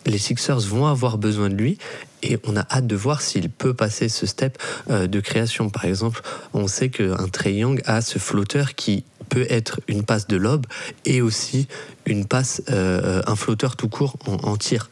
les 0.07 0.18
Sixers 0.18 0.61
vont 0.61 0.87
avoir 0.87 1.18
besoin 1.18 1.48
de 1.48 1.55
lui 1.55 1.78
et 2.22 2.38
on 2.44 2.57
a 2.57 2.64
hâte 2.70 2.87
de 2.87 2.96
voir 2.96 3.20
s'il 3.20 3.50
peut 3.50 3.74
passer 3.74 4.09
ce 4.09 4.26
step 4.26 4.59
euh, 4.90 5.07
de 5.07 5.20
création. 5.20 5.70
Par 5.70 5.85
exemple, 5.85 6.22
on 6.55 6.66
sait 6.66 6.88
qu'un 6.88 7.28
Trey 7.28 7.55
Young 7.55 7.83
a 7.85 8.00
ce 8.00 8.18
flotteur 8.18 8.74
qui 8.74 9.05
peut 9.33 9.47
être 9.49 9.81
une 9.88 10.03
passe 10.03 10.27
de 10.27 10.37
lob 10.37 10.66
et 11.07 11.23
aussi 11.23 11.66
une 12.05 12.27
passe, 12.27 12.61
euh, 12.68 13.23
un 13.27 13.35
flotteur 13.35 13.77
tout 13.77 13.88
court 13.88 14.18
en, 14.27 14.57
tir. 14.59 14.90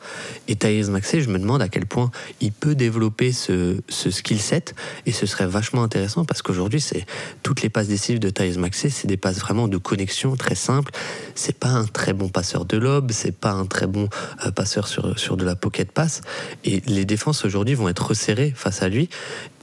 Et 0.49 0.57
Thais 0.57 0.83
Maxey, 0.85 1.21
je 1.21 1.29
me 1.29 1.39
demande 1.39 1.61
à 1.61 1.69
quel 1.69 1.85
point 1.85 2.11
il 2.41 2.51
peut 2.51 2.75
développer 2.75 3.33
ce, 3.33 3.83
skill 3.91 4.41
set 4.41 4.75
et 5.05 5.13
ce 5.13 5.27
serait 5.27 5.47
vachement 5.47 5.83
intéressant 5.83 6.25
parce 6.25 6.41
qu'aujourd'hui, 6.41 6.81
c'est 6.81 7.05
toutes 7.43 7.61
les 7.61 7.69
passes 7.69 7.89
décisives 7.89 8.19
de 8.19 8.31
Thais 8.31 8.57
Maxey, 8.57 8.89
c'est 8.89 9.09
des 9.09 9.19
passes 9.19 9.41
vraiment 9.41 9.69
de 9.69 9.77
connexion 9.77 10.35
très 10.37 10.55
simples. 10.55 10.93
C'est 11.35 11.59
pas 11.59 11.69
un 11.69 11.85
très 11.85 12.15
bon 12.15 12.31
passeur 12.31 12.65
de 12.65 12.79
lob, 12.79 13.11
c'est 13.13 13.37
pas 13.37 13.53
un 13.53 13.67
très 13.67 13.87
bon 13.87 14.09
euh, 14.47 14.51
passeur 14.53 14.89
sur, 14.89 15.19
sur 15.19 15.37
de 15.37 15.45
la 15.45 15.55
pocket 15.55 15.93
pass. 15.93 16.23
Et 16.65 16.81
les 16.87 17.05
défenses 17.05 17.45
aujourd'hui 17.45 17.75
vont 17.75 17.91
être 17.91 18.07
resserrées 18.07 18.55
face 18.57 18.83
à 18.83 18.89
lui 18.89 19.11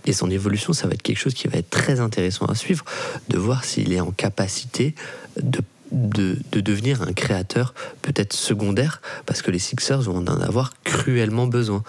et 0.07 0.13
son 0.13 0.29
évolution, 0.29 0.73
ça 0.73 0.87
va 0.87 0.93
être 0.93 1.01
quelque 1.01 1.19
chose 1.19 1.33
qui 1.33 1.47
va 1.47 1.57
être 1.57 1.69
très 1.69 1.99
intéressant 1.99 2.45
à 2.45 2.55
suivre, 2.55 2.85
de 3.29 3.37
voir 3.37 3.63
s'il 3.63 3.93
est 3.93 3.99
en 3.99 4.11
capacité 4.11 4.95
de 5.41 5.61
de, 5.91 6.37
devenir 6.51 7.01
un 7.01 7.13
créateur 7.13 7.73
peut-être 8.01 8.33
secondaire, 8.33 9.01
parce 9.25 9.41
que 9.41 9.51
les 9.51 9.59
Sixers 9.59 10.01
vont 10.01 10.17
en 10.17 10.41
avoir 10.41 10.73
cruellement 10.83 11.47
besoin. 11.47 11.83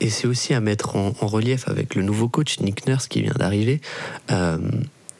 Et 0.00 0.10
c'est 0.10 0.26
aussi 0.26 0.54
à 0.54 0.60
mettre 0.60 0.96
en, 0.96 1.12
relief 1.22 1.68
avec 1.68 1.94
le 1.94 2.02
nouveau 2.02 2.28
coach 2.28 2.60
Nick 2.60 2.86
Nurse 2.86 3.08
qui 3.08 3.22
vient 3.22 3.34
d'arriver, 3.36 3.80
euh, 4.30 4.58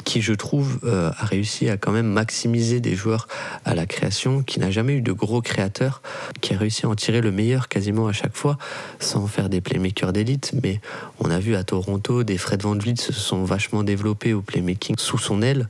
qui 0.05 0.23
je 0.23 0.33
trouve 0.33 0.79
euh, 0.85 1.11
a 1.19 1.25
réussi 1.25 1.69
à 1.69 1.77
quand 1.77 1.93
même 1.93 2.07
maximiser 2.07 2.81
des 2.81 2.95
joueurs 2.95 3.29
à 3.65 3.75
la 3.75 3.87
création, 3.87 4.43
qui 4.43 4.61
n'a 4.61 4.71
jamais 4.71 4.95
eu 4.95 5.01
de 5.01 5.13
gros 5.13 5.43
créateurs, 5.43 6.03
qui 6.41 6.55
a 6.55 6.59
réussi 6.59 6.87
à 6.87 6.89
en 6.89 6.95
tirer 6.95 7.21
le 7.21 7.31
meilleur 7.31 7.69
quasiment 7.69 8.07
à 8.07 8.13
chaque 8.13 8.37
fois, 8.37 8.59
sans 9.01 9.27
faire 9.27 9.49
des 9.49 9.61
playmakers 9.61 10.13
d'élite. 10.13 10.53
Mais 10.63 10.81
on 11.21 11.31
a 11.31 11.39
vu 11.39 11.55
à 11.57 11.65
Toronto, 11.65 12.25
des 12.25 12.39
Fred 12.39 12.63
Van 12.63 12.77
Vliet 12.77 12.97
se 12.97 13.13
sont 13.13 13.45
vachement 13.45 13.83
développés 13.83 14.33
au 14.33 14.41
playmaking 14.41 14.97
sous 14.99 15.19
son 15.19 15.43
aile. 15.43 15.69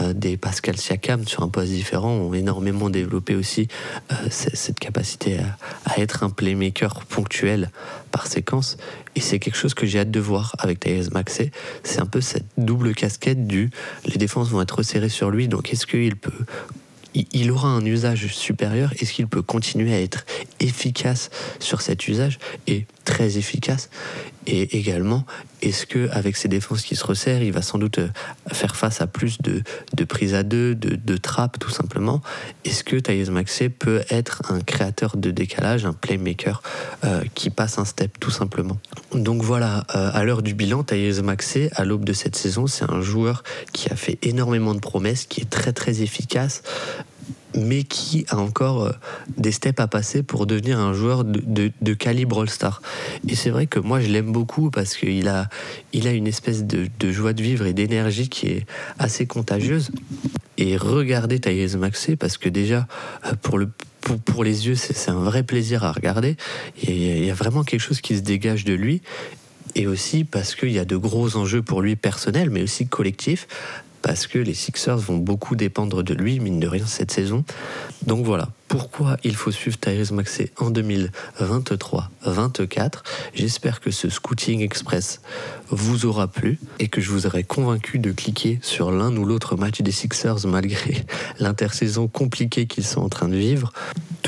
Euh, 0.00 0.12
des 0.12 0.36
Pascal 0.36 0.76
Siakam 0.76 1.26
sur 1.26 1.42
un 1.42 1.48
poste 1.48 1.70
différent 1.70 2.10
ont 2.10 2.34
énormément 2.34 2.90
développé 2.90 3.34
aussi 3.34 3.68
euh, 4.12 4.14
cette 4.30 4.78
capacité 4.78 5.38
à, 5.84 5.98
être 6.00 6.22
un 6.22 6.30
playmaker 6.30 7.04
ponctuel 7.06 7.70
par 8.10 8.26
séquence. 8.26 8.76
Et 9.16 9.20
c'est 9.20 9.38
quelque 9.38 9.56
chose 9.56 9.74
que 9.74 9.86
j'ai 9.86 10.00
hâte 10.00 10.10
de 10.10 10.20
voir 10.20 10.54
avec 10.58 10.80
Tyrese 10.80 11.10
Maxey. 11.10 11.50
C'est 11.82 12.00
un 12.00 12.06
peu 12.06 12.20
cette 12.20 12.46
double 12.56 12.94
casquette 12.94 13.46
du 13.46 13.70
les 14.04 14.16
défenses 14.16 14.48
vont 14.48 14.62
être 14.62 14.76
resserrées 14.78 15.08
sur 15.08 15.30
lui, 15.30 15.48
donc 15.48 15.72
est-ce 15.72 15.86
qu'il 15.86 16.16
peut 16.16 16.44
il 17.14 17.50
aura 17.50 17.68
un 17.68 17.84
usage 17.84 18.28
supérieur? 18.28 18.92
Est-ce 19.00 19.12
qu'il 19.12 19.26
peut 19.26 19.42
continuer 19.42 19.92
à 19.94 20.00
être 20.00 20.24
efficace 20.60 21.30
sur 21.58 21.80
cet 21.80 22.06
usage? 22.06 22.38
Et 22.66 22.86
très 23.04 23.38
efficace 23.38 23.88
Et 24.46 24.78
également, 24.78 25.24
est-ce 25.60 25.84
que 25.84 26.08
avec 26.10 26.36
ses 26.36 26.48
défenses 26.48 26.82
qui 26.82 26.96
se 26.96 27.04
resserrent, 27.04 27.42
il 27.42 27.52
va 27.52 27.62
sans 27.62 27.78
doute 27.78 27.98
euh, 27.98 28.08
faire 28.52 28.76
face 28.76 29.00
à 29.00 29.06
plus 29.06 29.38
de, 29.42 29.62
de 29.94 30.04
prises 30.04 30.34
à 30.34 30.42
deux, 30.42 30.74
de, 30.74 30.96
de 30.96 31.16
trappes 31.16 31.58
tout 31.58 31.70
simplement? 31.70 32.22
Est-ce 32.64 32.84
que 32.84 32.96
Thais 32.96 33.24
Maxey 33.30 33.68
peut 33.68 34.02
être 34.08 34.42
un 34.50 34.60
créateur 34.60 35.16
de 35.16 35.30
décalage, 35.30 35.84
un 35.84 35.92
playmaker 35.92 36.62
euh, 37.04 37.22
qui 37.34 37.50
passe 37.50 37.78
un 37.78 37.84
step 37.84 38.18
tout 38.20 38.30
simplement? 38.30 38.78
Donc 39.12 39.42
voilà, 39.42 39.84
euh, 39.94 40.10
à 40.14 40.24
l'heure 40.24 40.42
du 40.42 40.54
bilan, 40.54 40.82
Thais 40.82 41.20
Maxey, 41.22 41.70
à 41.74 41.84
l'aube 41.84 42.04
de 42.04 42.12
cette 42.12 42.36
saison, 42.36 42.66
c'est 42.66 42.90
un 42.90 43.00
joueur 43.00 43.42
qui 43.72 43.90
a 43.90 43.96
fait 43.96 44.18
énormément 44.22 44.74
de 44.74 44.80
promesses, 44.80 45.26
qui 45.26 45.40
est 45.40 45.50
très 45.50 45.72
très 45.72 46.00
efficace, 46.00 46.62
mais 47.58 47.84
qui 47.84 48.24
a 48.28 48.36
encore 48.36 48.84
euh, 48.84 48.92
des 49.36 49.52
steps 49.52 49.80
à 49.80 49.86
passer 49.86 50.22
pour 50.22 50.46
devenir 50.46 50.78
un 50.78 50.92
joueur 50.92 51.24
de, 51.24 51.94
calibre 51.94 52.42
All-Star. 52.42 52.82
Et 53.28 53.34
c'est 53.34 53.50
vrai 53.50 53.66
que 53.66 53.78
moi 53.78 54.00
je 54.00 54.08
l'aime 54.08 54.32
beaucoup 54.32 54.70
parce 54.70 54.96
qu'il 54.96 55.28
a, 55.28 55.48
il 55.92 56.06
a 56.06 56.12
une 56.12 56.26
espèce 56.26 56.64
de, 56.64 56.88
joie 57.10 57.32
de 57.32 57.42
vivre 57.42 57.66
et 57.66 57.72
d'énergie 57.72 58.28
qui 58.28 58.48
est 58.48 58.66
assez 58.98 59.26
contagieuse. 59.26 59.90
Et 60.56 60.76
regardez 60.76 61.38
Tyrese 61.38 61.76
Maxey 61.76 62.16
parce 62.16 62.36
que 62.36 62.48
déjà, 62.48 62.86
euh, 63.26 63.32
pour 63.40 63.58
le 63.58 63.70
pour, 64.24 64.42
les 64.42 64.66
yeux, 64.66 64.74
c'est 64.74 65.10
un 65.10 65.20
vrai 65.20 65.42
plaisir 65.42 65.84
à 65.84 65.92
regarder. 65.92 66.38
Il 66.82 67.26
y 67.26 67.30
a 67.30 67.34
vraiment 67.34 67.62
quelque 67.62 67.80
chose 67.80 68.00
qui 68.00 68.16
se 68.16 68.22
dégage 68.22 68.64
de 68.64 68.72
lui 68.72 69.02
et 69.74 69.86
aussi 69.86 70.24
parce 70.24 70.54
qu'il 70.54 70.72
y 70.72 70.78
a 70.78 70.84
de 70.84 70.96
gros 70.96 71.36
enjeux 71.36 71.62
pour 71.62 71.82
lui 71.82 71.96
personnels, 71.96 72.48
mais 72.48 72.62
aussi 72.62 72.86
collectifs, 72.86 73.46
parce 74.08 74.26
que 74.26 74.38
les 74.38 74.54
Sixers 74.54 74.96
vont 74.96 75.18
beaucoup 75.18 75.54
dépendre 75.54 76.02
de 76.02 76.14
lui, 76.14 76.40
mine 76.40 76.60
de 76.60 76.66
rien, 76.66 76.86
cette 76.86 77.10
saison. 77.10 77.44
Donc 78.06 78.24
voilà, 78.24 78.48
pourquoi 78.66 79.18
il 79.22 79.36
faut 79.36 79.50
suivre 79.50 79.78
Tyrese 79.78 80.12
Maxey 80.12 80.50
en 80.56 80.70
2023-24. 80.70 83.02
J'espère 83.34 83.82
que 83.82 83.90
ce 83.90 84.08
Scouting 84.08 84.62
Express 84.62 85.20
vous 85.68 86.06
aura 86.06 86.26
plu 86.26 86.58
et 86.78 86.88
que 86.88 87.02
je 87.02 87.10
vous 87.10 87.26
aurai 87.26 87.44
convaincu 87.44 87.98
de 87.98 88.10
cliquer 88.10 88.58
sur 88.62 88.92
l'un 88.92 89.14
ou 89.14 89.26
l'autre 89.26 89.56
match 89.56 89.82
des 89.82 89.92
Sixers 89.92 90.46
malgré 90.46 91.04
l'intersaison 91.38 92.08
compliquée 92.08 92.66
qu'ils 92.66 92.86
sont 92.86 93.02
en 93.02 93.10
train 93.10 93.28
de 93.28 93.36
vivre. 93.36 93.74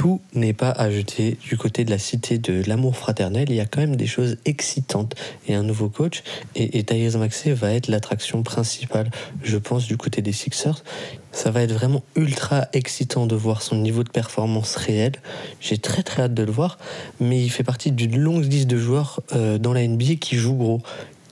Tout 0.01 0.23
n'est 0.33 0.55
pas 0.55 0.71
à 0.71 0.91
jeter 0.91 1.37
du 1.47 1.59
côté 1.59 1.85
de 1.85 1.91
la 1.91 1.99
cité 1.99 2.39
de 2.39 2.67
l'amour 2.67 2.97
fraternel. 2.97 3.51
Il 3.51 3.57
y 3.57 3.61
a 3.61 3.67
quand 3.67 3.83
même 3.83 3.97
des 3.97 4.07
choses 4.07 4.39
excitantes 4.47 5.15
et 5.47 5.55
un 5.55 5.63
nouveau 5.63 5.91
coach. 5.91 6.23
Et, 6.55 6.79
et 6.79 6.85
Tyrese 6.85 7.19
Maxey 7.19 7.53
va 7.53 7.75
être 7.75 7.89
l'attraction 7.89 8.43
principale, 8.43 9.11
je 9.43 9.59
pense, 9.59 9.87
du 9.87 9.99
côté 9.99 10.23
des 10.23 10.33
Sixers. 10.33 10.83
Ça 11.33 11.51
va 11.51 11.61
être 11.61 11.73
vraiment 11.73 12.03
ultra 12.17 12.69
excitant 12.73 13.27
de 13.27 13.37
voir 13.37 13.61
son 13.61 13.77
niveau 13.77 14.03
de 14.03 14.09
performance 14.09 14.75
réel. 14.77 15.13
J'ai 15.61 15.77
très 15.77 16.03
très 16.03 16.23
hâte 16.23 16.35
de 16.35 16.45
le 16.45 16.51
voir, 16.51 16.79
mais 17.21 17.39
il 17.39 17.51
fait 17.51 17.63
partie 17.63 17.93
d'une 17.93 18.17
longue 18.17 18.51
liste 18.51 18.69
de 18.69 18.79
joueurs 18.79 19.21
euh, 19.35 19.59
dans 19.59 19.75
la 19.75 19.87
NBA 19.87 20.15
qui 20.19 20.37
jouent 20.37 20.57
gros, 20.57 20.81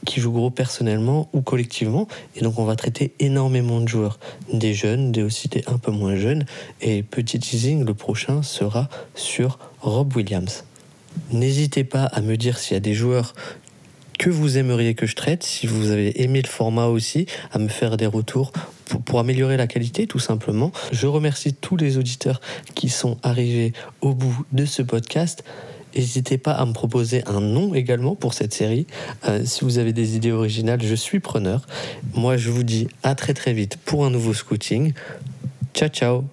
qui 0.06 0.20
jouent 0.20 0.32
gros 0.32 0.50
personnellement 0.50 1.28
ou 1.32 1.40
collectivement. 1.40 2.08
Et 2.36 2.40
donc 2.40 2.58
on 2.58 2.64
va 2.64 2.76
traiter 2.76 3.12
énormément 3.18 3.80
de 3.80 3.88
joueurs, 3.88 4.18
des 4.52 4.74
jeunes, 4.74 5.12
des 5.12 5.22
aussi 5.22 5.48
des 5.48 5.64
un 5.66 5.78
peu 5.78 5.90
moins 5.90 6.16
jeunes. 6.16 6.44
Et 6.80 7.02
petit 7.02 7.38
teasing, 7.38 7.84
le 7.84 7.94
prochain 7.94 8.42
sera 8.42 8.88
sur 9.14 9.58
Rob 9.80 10.14
Williams. 10.16 10.64
N'hésitez 11.32 11.84
pas 11.84 12.04
à 12.04 12.20
me 12.20 12.36
dire 12.36 12.58
s'il 12.58 12.74
y 12.74 12.76
a 12.76 12.80
des 12.80 12.94
joueurs 12.94 13.34
que 14.18 14.30
vous 14.30 14.58
aimeriez 14.58 14.94
que 14.94 15.06
je 15.06 15.14
traite, 15.14 15.44
si 15.44 15.66
vous 15.66 15.90
avez 15.90 16.22
aimé 16.22 16.42
le 16.42 16.48
format 16.48 16.86
aussi, 16.86 17.26
à 17.52 17.58
me 17.58 17.68
faire 17.68 17.96
des 17.96 18.06
retours 18.06 18.52
pour, 19.04 19.20
améliorer 19.20 19.56
la 19.56 19.66
qualité 19.66 20.06
tout 20.06 20.18
simplement. 20.18 20.72
Je 20.92 21.06
remercie 21.06 21.54
tous 21.54 21.76
les 21.76 21.98
auditeurs 21.98 22.40
qui 22.74 22.88
sont 22.88 23.16
arrivés 23.22 23.72
au 24.00 24.14
bout 24.14 24.44
de 24.52 24.64
ce 24.64 24.82
podcast. 24.82 25.44
N'hésitez 25.94 26.38
pas 26.38 26.52
à 26.52 26.64
me 26.66 26.72
proposer 26.72 27.22
un 27.26 27.40
nom 27.40 27.74
également 27.74 28.14
pour 28.14 28.34
cette 28.34 28.54
série. 28.54 28.86
Euh, 29.28 29.42
si 29.44 29.64
vous 29.64 29.78
avez 29.78 29.92
des 29.92 30.16
idées 30.16 30.32
originales, 30.32 30.82
je 30.82 30.94
suis 30.94 31.20
preneur. 31.20 31.66
Moi, 32.14 32.36
je 32.36 32.50
vous 32.50 32.62
dis 32.62 32.88
à 33.02 33.14
très 33.14 33.34
très 33.34 33.52
vite 33.52 33.76
pour 33.84 34.04
un 34.04 34.10
nouveau 34.10 34.34
scouting. 34.34 34.92
Ciao, 35.74 35.88
ciao 35.88 36.24